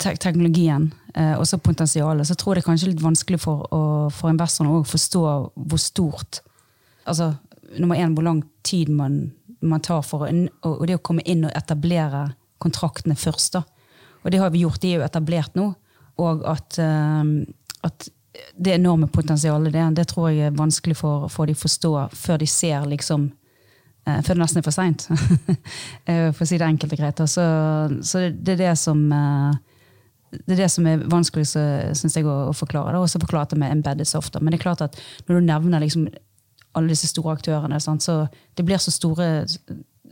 te 0.00 0.14
teknologien 0.16 0.90
eh, 1.14 1.36
og 1.36 1.46
potensialet. 1.62 2.26
Så 2.26 2.34
tror 2.34 2.54
jeg 2.54 2.62
det 2.62 2.64
er 2.64 2.70
kanskje 2.70 2.92
litt 2.92 3.04
vanskelig 3.04 3.40
for, 3.40 3.66
å, 3.72 3.82
for 4.12 4.32
investorene 4.32 4.80
å 4.80 4.86
forstå 4.86 5.24
hvor 5.54 5.80
stort 5.80 6.42
altså, 7.04 7.34
Nummer 7.76 7.98
én, 7.98 8.12
hvor 8.14 8.22
lang 8.22 8.44
tid 8.62 8.92
man, 8.94 9.32
man 9.58 9.82
tar 9.82 10.04
for 10.06 10.22
å, 10.22 10.28
og 10.70 10.84
det 10.86 10.94
å 10.94 11.02
komme 11.02 11.24
inn 11.26 11.42
og 11.48 11.56
etablere 11.58 12.20
kontraktene 12.62 13.16
først. 13.18 13.58
da. 13.58 13.62
Og 14.24 14.32
det 14.32 14.40
har 14.42 14.50
vi 14.50 14.64
gjort, 14.64 14.80
de 14.82 14.92
er 14.92 15.00
jo 15.00 15.06
etablert 15.06 15.56
nå. 15.58 15.70
Og 16.22 16.44
at, 16.48 16.78
uh, 16.80 17.24
at 17.86 18.08
det 18.58 18.74
enorme 18.74 19.08
potensialet 19.08 19.72
det, 19.72 19.84
det 19.96 20.08
tror 20.08 20.30
jeg 20.30 20.48
er 20.48 20.56
vanskelig 20.56 20.96
for, 20.96 21.28
for 21.32 21.48
de 21.48 21.56
å 21.56 21.60
forstå 21.60 21.92
før 22.16 22.40
de 22.40 22.48
ser 22.50 22.88
liksom 22.88 23.30
uh, 24.08 24.20
Før 24.24 24.34
det 24.34 24.42
nesten 24.42 24.60
er 24.60 24.66
for 24.66 24.76
seint, 24.76 25.06
eh, 26.08 26.28
for 26.32 26.44
å 26.44 26.48
si 26.48 26.58
det 26.58 26.66
enkelt 26.66 26.96
og 26.96 27.00
greit. 27.00 27.22
Så, 27.30 27.46
så, 28.02 28.28
det 28.30 28.56
er 28.56 28.62
det 28.64 28.76
som 28.80 29.06
uh, 29.12 29.56
det 30.36 30.56
er 30.56 30.64
det 30.64 30.70
som 30.72 30.86
er 30.90 31.04
vanskelig 31.10 31.46
synes 31.48 32.16
jeg, 32.16 32.26
å, 32.26 32.50
å 32.50 32.54
forklare. 32.56 32.98
Og 32.98 33.08
så 33.10 33.20
forklare 33.22 33.54
det 33.54 33.60
med 33.62 33.72
embedded 33.72 34.08
software. 34.08 34.44
Men 34.44 34.52
det 34.52 34.60
er 34.60 34.66
klart 34.66 34.82
at 34.84 34.98
når 35.26 35.38
du 35.38 35.46
nevner 35.46 35.84
liksom 35.84 36.08
alle 36.76 36.92
disse 36.92 37.08
store 37.08 37.36
aktørene, 37.38 37.78
sant, 37.80 38.04
så 38.04 38.26
det 38.58 38.66
blir 38.66 38.80
så 38.82 38.92
store 38.92 39.46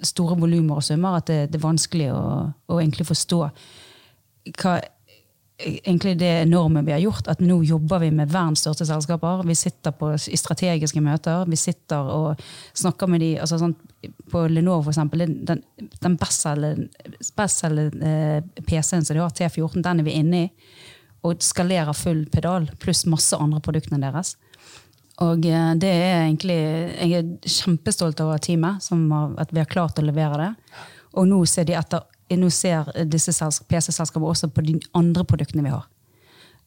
store 0.08 0.36
volumer 0.40 0.80
og 0.80 0.86
summer 0.86 1.18
at 1.18 1.30
det, 1.30 1.38
det 1.52 1.60
er 1.60 1.68
vanskelig 1.68 2.10
å, 2.14 2.24
å, 2.52 2.80
egentlig 2.80 3.06
forstå 3.08 3.40
hva 4.60 4.74
egentlig 5.64 6.16
det 6.18 6.30
enorme 6.42 6.82
vi 6.82 6.92
har 6.92 7.02
gjort. 7.02 7.28
At 7.30 7.40
nå 7.40 7.60
jobber 7.64 8.02
vi 8.02 8.10
med 8.14 8.32
verdens 8.32 8.64
største 8.64 8.86
selskaper. 8.88 9.44
Vi 9.46 9.54
sitter 9.56 9.94
på, 9.96 10.10
i 10.14 10.38
strategiske 10.40 11.00
møter. 11.04 11.44
Vi 11.48 11.56
sitter 11.58 12.10
og 12.10 12.42
snakker 12.74 13.10
med 13.10 13.22
de 13.22 13.34
altså 13.40 13.60
sånn, 13.62 13.76
På 14.30 14.46
Lenovo, 14.50 14.82
for 14.82 14.92
eksempel. 14.92 15.24
Den, 15.48 15.62
den 16.02 16.16
bestselgende 16.20 18.10
eh, 18.10 18.64
PC-en 18.66 19.04
som 19.06 19.14
de 19.14 19.22
har, 19.22 19.30
T14, 19.32 19.80
den 19.80 20.02
er 20.02 20.08
vi 20.08 20.18
inne 20.18 20.42
i. 20.42 20.50
Og 21.24 21.40
skalerer 21.40 21.96
full 21.96 22.26
pedal, 22.28 22.68
pluss 22.82 23.06
masse 23.08 23.38
andre 23.38 23.62
produktene 23.64 24.02
deres. 24.02 24.34
Og 25.22 25.46
eh, 25.46 25.74
det 25.78 25.92
er 25.92 26.24
egentlig 26.24 26.58
Jeg 26.58 27.12
er 27.20 27.26
kjempestolt 27.46 28.20
over 28.24 28.38
teamet, 28.42 28.82
som 28.82 29.12
har, 29.12 29.30
at 29.38 29.52
vi 29.54 29.60
har 29.62 29.70
klart 29.70 29.98
å 29.98 30.04
levere 30.04 30.36
det. 30.40 30.52
Og 31.14 31.28
nå 31.30 31.44
ser, 31.46 31.64
de 31.68 31.74
etter, 31.78 32.00
nå 32.34 32.50
ser 32.50 32.82
disse 33.06 33.32
PC-selskapene 33.70 34.30
også 34.32 34.48
på 34.50 34.60
de 34.66 34.74
andre 34.98 35.24
produktene 35.24 35.64
vi 35.66 35.74
har. 35.74 35.84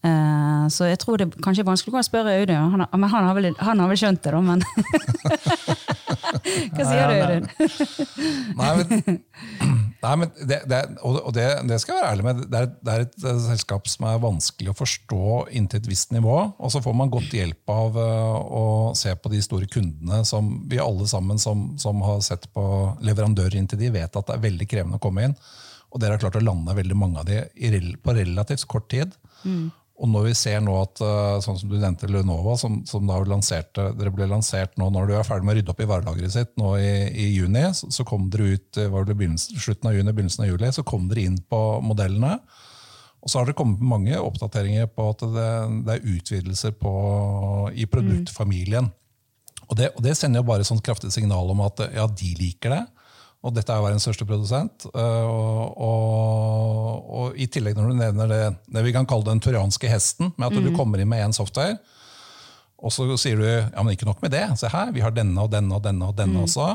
Uh, 0.06 0.70
så 0.70 0.86
jeg 0.86 1.00
tror 1.02 1.18
det 1.18 1.34
kanskje 1.42 1.62
er 1.64 1.68
vanskelig 1.68 1.98
å 1.98 2.04
spørre 2.06 2.36
Audun, 2.38 2.70
han, 2.76 2.84
men 2.86 3.10
han 3.10 3.24
har, 3.26 3.34
vel, 3.34 3.56
han 3.58 3.80
har 3.82 3.88
vel 3.90 3.98
skjønt 3.98 4.24
det, 4.24 4.32
da, 4.36 4.42
men 4.46 4.62
Hva 6.78 6.84
sier 6.86 7.10
du, 7.10 7.14
Audun? 7.18 7.46
Nei, 8.60 8.72
men 8.78 8.88
Nei, 9.98 10.14
men 10.22 10.32
det, 10.46 10.60
det, 10.70 10.80
og 11.02 11.32
det, 11.34 11.46
det, 11.66 11.80
skal 11.82 11.96
jeg 11.96 12.04
være 12.04 12.12
ærlig 12.14 12.26
med. 12.28 12.42
Det 12.52 12.60
er, 12.60 12.68
det 12.86 12.94
er, 12.94 13.06
et 13.08 13.46
selskap 13.48 13.88
som 13.90 14.06
er 14.10 14.20
vanskelig 14.22 14.70
å 14.72 14.78
forstå 14.78 15.22
inntil 15.58 15.82
et 15.82 15.90
visst 15.90 16.14
nivå. 16.14 16.36
Og 16.54 16.74
så 16.74 16.82
får 16.86 16.98
man 17.00 17.12
godt 17.14 17.34
hjelp 17.34 17.74
av 17.74 17.98
uh, 17.98 18.36
å 18.38 18.66
se 18.98 19.16
på 19.18 19.32
de 19.34 19.42
store 19.44 19.70
kundene 19.74 20.22
som 20.28 20.52
vi 20.70 20.82
alle 20.84 21.08
sammen 21.10 21.42
som, 21.42 21.72
som 21.82 22.04
har 22.06 22.22
sett 22.26 22.46
på 22.54 22.66
leverandører 23.06 23.58
inntil 23.58 23.82
de, 23.82 23.90
vet 23.98 24.14
at 24.14 24.30
det 24.30 24.38
er 24.38 24.46
veldig 24.46 24.70
krevende 24.70 25.02
å 25.02 25.04
komme 25.04 25.26
inn. 25.30 25.36
Og 25.90 26.04
dere 26.04 26.18
har 26.18 26.22
klart 26.22 26.38
å 26.38 26.46
lande 26.46 26.78
veldig 26.78 27.00
mange 27.00 27.24
av 27.24 27.30
de 27.30 27.98
på 28.04 28.16
relativt 28.16 28.68
kort 28.70 28.90
tid. 28.94 29.18
Mm. 29.48 29.70
Og 29.98 30.10
når 30.12 30.28
vi 30.28 30.34
ser 30.38 30.60
nå 30.62 30.76
at 30.78 31.00
eh, 31.02 31.40
sånn 31.42 31.58
som 31.58 31.72
du 31.72 31.78
nevnte 31.80 32.10
Lenovo, 32.12 32.54
som, 32.60 32.80
som 32.86 33.08
da 33.10 33.18
lanserte, 33.26 33.88
dere 33.98 34.14
ble 34.14 34.28
lansert 34.30 34.76
nå 34.78 34.92
når 34.94 35.10
du 35.10 35.14
er 35.18 35.26
ferdig 35.26 35.48
med 35.48 35.56
å 35.56 35.58
rydde 35.58 35.74
opp 35.74 35.82
i 35.82 35.90
varelageret 35.90 36.36
sitt 36.36 36.52
nå 36.62 36.76
i, 36.78 36.92
i, 37.10 37.26
juni, 37.34 37.64
så, 37.74 37.90
så, 37.94 38.06
kom 38.06 38.28
dere 38.34 38.52
ut 38.54 38.78
eh, 38.78 38.92
var 38.94 39.08
det 39.10 39.18
slutten 39.58 39.90
av 39.90 39.98
juni, 39.98 40.14
begynnelsen 40.14 40.46
av 40.46 40.52
juli, 40.52 40.70
så 40.76 40.86
kom 40.86 41.10
dere 41.10 41.26
inn 41.26 41.40
på 41.50 41.62
modellene. 41.82 42.36
Og 43.26 43.32
så 43.32 43.42
har 43.42 43.50
det 43.50 43.58
kommet 43.58 43.82
mange 43.82 44.20
oppdateringer 44.22 44.86
på 44.94 45.10
at 45.16 45.26
det, 45.34 45.50
det 45.88 45.96
er 45.96 46.12
utvidelser 46.14 46.78
på, 46.78 46.94
i 47.74 47.90
produktfamilien. 47.90 48.92
Mm. 48.92 49.66
Og, 49.68 49.74
det, 49.80 49.90
og 49.98 50.06
det 50.06 50.14
sender 50.16 50.44
jo 50.44 50.48
bare 50.52 50.64
et 50.64 50.70
sånt 50.70 50.86
kraftig 50.86 51.10
signal 51.12 51.50
om 51.52 51.66
at 51.66 51.82
ja, 51.90 52.06
de 52.08 52.30
liker 52.38 52.76
det. 52.76 52.84
Og 53.46 53.54
dette 53.54 53.72
er 53.72 53.80
jo 53.80 53.86
verdens 53.86 54.08
største 54.08 54.26
produsent. 54.28 54.88
Eh, 54.90 55.28
og, 55.28 55.78
og, 55.78 57.12
og, 57.20 57.38
i 57.38 57.50
tillegg 57.52 57.78
når 57.78 57.92
du 57.92 58.00
nevner 58.00 58.32
det, 58.32 58.42
det 58.74 58.86
vi 58.88 58.96
kan 58.96 59.08
kalle 59.10 59.30
den 59.30 59.44
turianske 59.44 59.92
hesten, 59.92 60.34
med 60.36 60.50
at 60.50 60.58
mm. 60.58 60.66
du 60.66 60.78
kommer 60.78 61.02
inn 61.02 61.12
med 61.12 61.26
én 61.26 61.36
software, 61.36 61.78
og 62.78 62.94
så 62.94 63.08
sier 63.18 63.40
du 63.40 63.46
ja, 63.48 63.82
men 63.82 63.96
ikke 63.96 64.06
nok 64.06 64.20
med 64.22 64.36
det. 64.36 64.46
Se 64.60 64.70
her, 64.70 64.92
vi 64.94 65.02
har 65.02 65.14
denne 65.14 65.42
og 65.42 65.50
denne 65.54 65.78
og 65.78 65.86
denne 65.86 66.12
og 66.12 66.18
denne 66.18 66.44
mm. 66.44 66.44
også. 66.46 66.74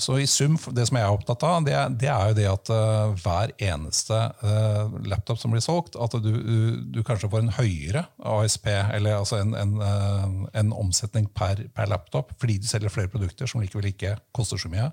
Så 0.00 0.16
i 0.20 0.26
sum, 0.28 0.54
det 0.76 0.86
som 0.88 0.96
jeg 0.96 1.04
er 1.04 1.12
opptatt 1.12 1.42
av, 1.44 1.64
det, 1.66 1.74
det 2.00 2.08
er 2.08 2.30
jo 2.30 2.36
det 2.38 2.46
at 2.48 2.70
uh, 2.72 3.16
hver 3.20 3.52
eneste 3.60 4.16
uh, 4.40 4.92
laptop 5.08 5.40
som 5.40 5.52
blir 5.52 5.64
solgt, 5.64 5.98
at 6.00 6.14
du, 6.22 6.30
du, 6.30 6.60
du, 6.94 7.00
kanskje 7.04 7.28
får 7.32 7.44
en 7.44 7.52
høyere 7.58 8.06
ASP, 8.32 8.70
eller 8.70 9.18
altså 9.18 9.40
en, 9.42 9.52
en, 9.58 9.74
uh, 9.82 10.46
en 10.56 10.72
omsetning 10.76 11.28
per, 11.36 11.66
per, 11.74 11.90
laptop, 11.90 12.32
fordi 12.40 12.60
du 12.62 12.70
selger 12.70 12.92
flere 12.92 13.12
produkter 13.12 13.50
som 13.50 13.60
likevel 13.60 13.90
ikke 13.90 14.16
koster 14.36 14.60
så 14.60 14.72
mye. 14.72 14.88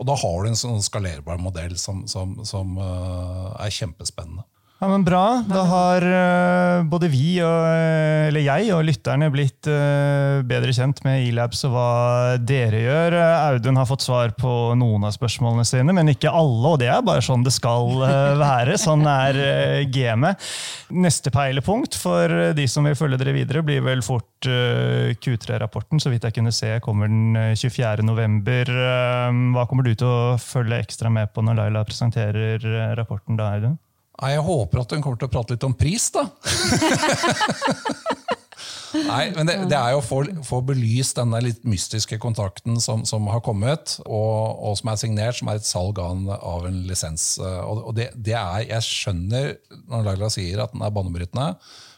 Og 0.00 0.08
da 0.08 0.16
har 0.18 0.42
du 0.42 0.50
en 0.50 0.58
sånn 0.58 0.82
skalerbar 0.84 1.40
modell 1.42 1.76
som, 1.80 2.04
som, 2.10 2.38
som 2.48 2.78
uh, 2.80 3.52
er 3.60 3.74
kjempespennende. 3.74 4.46
Ja, 4.82 4.88
men 4.90 5.04
Bra. 5.06 5.44
Da 5.46 5.60
har 5.62 6.02
uh, 6.02 6.84
både 6.90 7.06
vi, 7.06 7.36
og, 7.38 7.66
eh, 7.70 8.24
eller 8.26 8.42
jeg 8.42 8.72
og 8.74 8.80
lytterne 8.82 9.28
blitt 9.30 9.68
uh, 9.70 10.40
bedre 10.42 10.72
kjent 10.74 11.04
med 11.06 11.22
Elabs 11.22 11.60
og 11.68 11.76
hva 11.76 11.90
dere 12.42 12.80
gjør. 12.82 13.14
Audun 13.52 13.78
har 13.78 13.86
fått 13.86 14.02
svar 14.02 14.32
på 14.34 14.50
noen 14.74 15.06
av 15.06 15.14
spørsmålene 15.14 15.62
sine, 15.68 15.94
men 15.94 16.10
ikke 16.10 16.32
alle. 16.34 16.72
Og 16.72 16.80
det 16.82 16.88
er 16.90 17.04
bare 17.06 17.22
sånn 17.22 17.46
det 17.46 17.52
skal 17.54 17.94
uh, 18.02 18.34
være. 18.40 18.74
Sånn 18.82 19.06
er 19.06 19.38
gamet. 19.94 20.42
Neste 20.90 21.30
peilepunkt 21.30 21.94
for 22.02 22.50
de 22.58 22.66
som 22.66 22.90
vil 22.90 22.98
følge 22.98 23.20
dere 23.22 23.36
videre, 23.38 23.62
blir 23.62 23.86
vel 23.86 24.02
fort 24.02 24.50
Q3-rapporten. 25.22 26.02
Så 26.02 26.10
vidt 26.10 26.26
jeg 26.26 26.40
kunne 26.40 26.50
se, 26.50 26.72
kommer 26.82 27.06
den 27.06 27.54
24.11. 27.54 28.74
Hva 29.54 29.68
kommer 29.70 29.86
du 29.86 29.94
til 29.94 30.10
å 30.10 30.34
følge 30.42 30.82
ekstra 30.82 31.14
med 31.14 31.30
på 31.30 31.46
når 31.46 31.62
Laila 31.62 31.86
presenterer 31.86 32.66
rapporten 32.98 33.38
da, 33.38 33.54
Audun? 33.54 33.78
Nei, 34.20 34.34
Jeg 34.34 34.44
håper 34.46 34.82
at 34.82 34.92
hun 34.92 35.02
kommer 35.04 35.18
til 35.20 35.30
å 35.30 35.32
prate 35.32 35.56
litt 35.56 35.64
om 35.66 35.74
pris, 35.76 36.10
da. 36.14 36.26
Nei, 38.92 39.30
men 39.32 39.48
det, 39.48 39.54
det 39.70 39.76
er 39.76 39.94
jo 39.94 40.02
å 40.02 40.42
få, 40.44 40.58
belyst 40.68 41.16
denne 41.16 41.40
litt 41.44 41.62
mystiske 41.68 42.18
kontrakten 42.20 42.76
som, 42.82 43.06
som 43.08 43.24
har 43.32 43.40
kommet, 43.44 43.96
og, 44.04 44.58
og, 44.58 44.76
som 44.78 44.92
er 44.92 45.00
signert, 45.00 45.38
som 45.38 45.48
er 45.48 45.60
et 45.60 45.68
salg 45.68 46.00
av 46.02 46.66
en, 46.68 46.82
lisens. 46.88 47.24
Og, 47.40 47.86
og 47.88 47.96
det, 47.96 48.10
det, 48.14 48.36
er, 48.36 48.66
Jeg 48.68 48.88
skjønner 48.88 49.54
når 49.88 50.06
Laila 50.10 50.30
sier 50.32 50.60
at 50.64 50.76
den 50.76 50.84
er 50.84 50.92
banebrytende, 50.94 51.48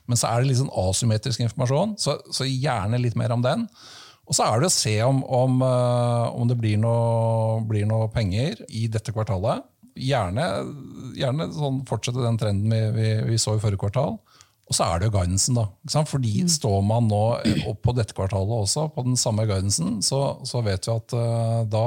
men 0.07 0.21
så 0.21 0.31
er 0.31 0.43
det 0.43 0.53
litt 0.53 0.61
sånn 0.61 0.73
asymmetrisk 0.85 1.45
informasjon, 1.47 1.95
så, 2.01 2.19
så, 2.29 2.47
gjerne 2.47 3.01
litt 3.01 3.19
mer 3.19 3.35
om 3.35 3.45
den. 3.45 3.67
Og 4.25 4.37
så 4.37 4.47
er 4.47 4.61
det 4.61 4.71
å 4.71 4.73
se 4.73 4.95
om, 5.05 5.21
om, 5.37 5.61
eh, 5.65 6.27
om 6.33 6.49
det 6.49 6.57
blir 6.61 6.79
noe, 6.81 7.61
blir 7.69 7.89
noe, 7.89 8.09
penger 8.13 8.63
i 8.71 8.87
dette 8.93 9.13
kvartalet. 9.13 9.65
Gjerne, 9.95 10.47
gjerne 11.15 11.49
sånn, 11.55 11.83
fortsette 11.89 12.23
den 12.25 12.39
trenden 12.41 12.73
vi, 12.73 12.81
vi, 12.97 13.11
vi 13.31 13.41
så 13.41 13.57
i 13.57 13.63
forrige 13.63 13.85
kvartal. 13.85 14.19
Og 14.65 14.77
så 14.77 14.87
er 14.87 15.01
det 15.01 15.11
jo 15.11 15.15
guidancen, 15.19 15.59
da. 15.59 15.67
Fordi 16.09 16.45
mm. 16.47 16.53
står 16.55 16.79
man 16.89 17.09
nå 17.11 17.23
opp 17.69 17.83
på 17.85 17.95
dette 17.97 18.17
kvartalet 18.17 18.55
også, 18.65 18.87
på 18.95 19.05
den 19.05 19.19
samme 19.21 19.45
guidancen, 19.49 19.99
så, 20.05 20.21
så 20.49 20.63
vet 20.65 20.89
vi 20.89 20.95
at 20.95 21.17
uh, 21.17 21.59
da, 21.69 21.83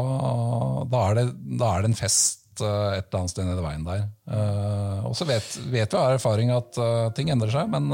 da, 0.85 1.01
er 1.07 1.17
det, 1.17 1.25
da, 1.57 1.71
er 1.71 1.85
det, 1.85 1.91
en 1.91 1.97
fest 1.97 2.61
uh, 2.61 2.93
et 2.93 3.07
eller 3.07 3.23
annet 3.23 3.33
sted 3.33 3.49
nede 3.49 3.63
i 3.63 3.65
veien 3.65 3.87
der. 3.87 4.05
Uh, 4.29 5.07
og 5.09 5.17
så 5.17 5.25
vet, 5.29 5.49
vet 5.73 5.95
vi 5.95 5.99
av 5.99 6.19
erfaring 6.19 6.53
at 6.53 6.77
ting 7.17 7.33
endrer 7.33 7.55
seg, 7.55 7.73
men 7.73 7.89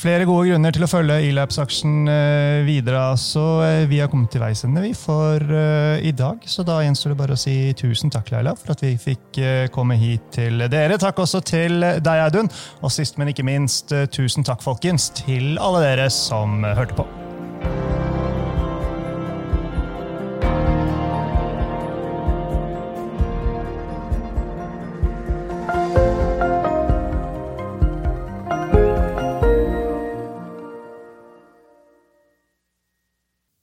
Flere 0.00 0.24
gode 0.24 0.48
grunner 0.48 0.72
til 0.72 0.84
å 0.86 0.88
følge 0.88 1.18
Elapse-aksjen 1.28 2.08
eh, 2.08 2.62
videre. 2.64 3.02
Så 3.20 3.42
eh, 3.66 3.82
vi 3.90 3.98
har 4.00 4.08
kommet 4.08 4.32
til 4.32 4.40
veis 4.40 4.64
ende 4.64 4.86
for 4.96 5.44
uh, 5.44 6.00
i 6.00 6.14
dag. 6.16 6.40
Så 6.48 6.64
da 6.64 6.78
gjenstår 6.80 7.12
det 7.12 7.18
bare 7.20 7.36
å 7.36 7.40
si 7.40 7.74
tusen 7.76 8.12
takk, 8.12 8.32
Leila, 8.32 8.56
for 8.56 8.72
at 8.72 8.84
vi 8.86 8.94
fikk 9.00 9.42
komme 9.74 9.98
hit 10.00 10.32
til 10.38 10.64
dere. 10.72 10.96
Takk 11.00 11.20
også 11.20 11.42
til 11.44 11.84
deg, 11.84 12.24
Audun. 12.30 12.48
Og 12.80 12.94
sist, 12.94 13.20
men 13.20 13.34
ikke 13.34 13.44
minst, 13.44 13.92
tusen 14.14 14.46
takk, 14.46 14.64
folkens, 14.64 15.10
til 15.20 15.60
alle 15.60 15.84
dere 15.84 16.08
som 16.14 16.64
hørte 16.64 16.96
på. 16.96 17.29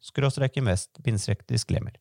skråstrek 0.00 0.56
invest, 0.56 0.98
bindestrek 1.04 1.46
disclaimer. 1.48 1.96